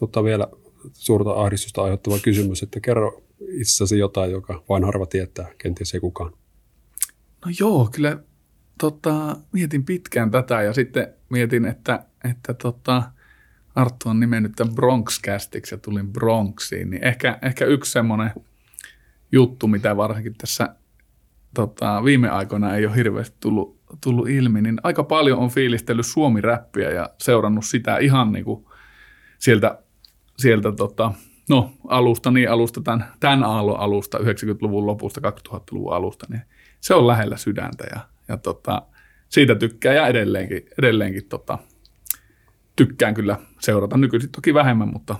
tota, 0.00 0.24
vielä 0.24 0.48
suurta 0.92 1.30
ahdistusta 1.30 1.82
aiheuttava 1.82 2.18
kysymys, 2.18 2.62
että 2.62 2.80
kerro 2.80 3.22
itsesi 3.40 3.98
jotain, 3.98 4.30
joka 4.30 4.64
vain 4.68 4.84
harva 4.84 5.06
tietää, 5.06 5.48
kenties 5.58 5.94
ei 5.94 6.00
kukaan. 6.00 6.32
No 7.46 7.52
joo, 7.60 7.88
kyllä 7.94 8.18
tota, 8.80 9.36
mietin 9.52 9.84
pitkään 9.84 10.30
tätä 10.30 10.62
ja 10.62 10.72
sitten 10.72 11.14
mietin, 11.28 11.64
että, 11.64 12.04
että 12.30 12.54
tota, 12.54 13.02
Arttu 13.74 14.08
on 14.08 14.20
nimennyt 14.20 14.52
tämän 14.56 14.74
Bronx-kästiksi 14.74 15.74
ja 15.74 15.78
tulin 15.78 16.12
Bronxiin, 16.12 16.90
niin 16.90 17.04
ehkä, 17.04 17.38
ehkä 17.42 17.64
yksi 17.64 17.92
semmoinen 17.92 18.30
juttu, 19.32 19.68
mitä 19.68 19.96
varsinkin 19.96 20.34
tässä 20.38 20.74
tota, 21.54 22.04
viime 22.04 22.28
aikoina 22.28 22.76
ei 22.76 22.86
ole 22.86 22.96
hirveästi 22.96 23.36
tullut, 23.40 23.80
tullut 24.00 24.28
ilmi, 24.28 24.62
niin 24.62 24.80
aika 24.82 25.04
paljon 25.04 25.38
on 25.38 25.50
fiilistellyt 25.50 26.06
suomi-räppiä 26.06 26.90
ja 26.90 27.10
seurannut 27.18 27.64
sitä 27.64 27.98
ihan 27.98 28.32
niin 28.32 28.44
kuin 28.44 28.64
sieltä, 29.38 29.78
sieltä 30.36 30.72
tota, 30.72 31.12
no, 31.48 31.72
alusta, 31.88 32.30
niin 32.30 32.50
alusta, 32.50 32.80
tämän, 32.80 33.04
tämän 33.20 33.44
aallon 33.44 33.80
alusta, 33.80 34.18
90-luvun 34.18 34.86
lopusta, 34.86 35.20
2000-luvun 35.30 35.94
alusta, 35.94 36.26
niin 36.28 36.42
se 36.80 36.94
on 36.94 37.06
lähellä 37.06 37.36
sydäntä 37.36 37.84
ja, 37.94 38.00
ja 38.28 38.36
tota, 38.36 38.82
siitä 39.28 39.54
tykkään 39.54 39.96
ja 39.96 40.06
edelleenkin, 40.06 40.66
edelleenkin 40.78 41.24
tota, 41.28 41.58
tykkään 42.86 43.14
kyllä 43.14 43.38
seurata. 43.58 43.96
Nykyisin 43.96 44.30
toki 44.30 44.54
vähemmän, 44.54 44.88
mutta... 44.88 45.16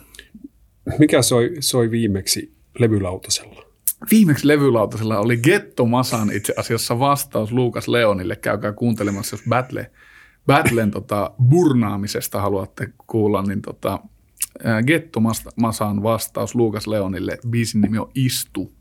Mikä 0.99 1.23
soi, 1.23 1.51
soi 1.61 1.91
viimeksi 1.91 2.55
levylautasella? 2.79 3.63
Viimeksi 4.11 4.49
levylautasella 4.49 5.19
oli 5.19 5.37
Getto 5.37 5.87
Masan 5.87 6.33
itse 6.33 6.55
asiassa 6.57 6.99
vastaus 6.99 7.53
Luukas 7.53 7.89
Leonille. 7.89 8.37
Käykää 8.37 8.73
kuuntelemassa, 8.73 9.35
jos 9.35 9.45
Battle, 9.49 9.91
Battlen 10.47 10.91
tota, 10.91 11.31
burnaamisesta 11.49 12.41
haluatte 12.41 12.93
kuulla, 13.07 13.43
niin 13.43 13.63
tota, 13.63 13.99
Getto 14.87 15.21
Masan 15.57 16.03
vastaus 16.03 16.55
Luukas 16.55 16.87
Leonille. 16.87 17.39
Biisin 17.51 17.81
nimi 17.81 17.99
on 17.99 18.11
Istu. 18.15 18.73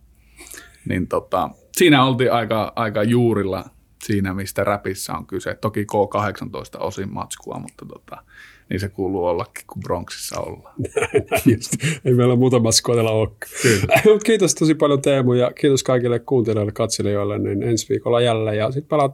Niin 0.90 1.08
tota, 1.08 1.50
siinä 1.78 2.04
oltiin 2.04 2.34
aika, 2.34 2.74
aika 2.76 3.04
juurilla 3.04 3.66
siinä, 4.04 4.34
mistä 4.34 4.64
räpissä 4.64 5.14
on 5.14 5.28
kyse. 5.28 5.56
Toki 5.62 5.84
K18 5.84 6.80
osin 6.80 7.14
matskua, 7.14 7.60
mutta 7.60 7.86
tota, 7.86 8.24
niin 8.70 8.80
se 8.80 8.90
kuuluu 8.90 9.26
ollakin, 9.26 9.64
kun 9.68 9.82
Bronxissa 9.82 10.40
ollaan. 10.40 10.76
Just. 11.54 11.74
Ei 12.06 12.14
meillä 12.14 12.36
muuta 12.36 12.60
maskoitella 12.60 13.12
olekaan. 13.12 13.52
kiitos 14.26 14.56
tosi 14.56 14.76
paljon 14.76 15.02
Teemu 15.02 15.34
ja 15.34 15.52
kiitos 15.52 15.84
kaikille 15.84 16.20
kuuntelijoille, 16.20 16.72
katselijoille, 16.72 17.40
niin 17.40 17.64
ensi 17.64 17.90
viikolla 17.90 18.22
jälleen. 18.22 18.58
Ja 18.58 18.72
sitten 18.72 18.90
palaat, 18.90 19.14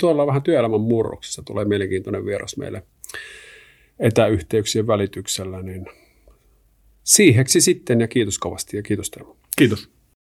tuolla 0.00 0.26
vähän 0.26 0.42
työelämän 0.42 0.80
murroksessa, 0.80 1.42
tulee 1.42 1.64
mielenkiintoinen 1.64 2.24
vieras 2.24 2.56
meille 2.56 2.82
etäyhteyksien 3.98 4.86
välityksellä, 4.86 5.62
niin 5.62 5.86
siiheksi 7.02 7.60
sitten 7.60 8.00
ja 8.00 8.08
kiitos 8.08 8.38
kovasti 8.38 8.76
ja 8.76 8.82
kiitos 8.82 9.10
Teemu. 9.10 9.36
Kiitos. 9.56 9.95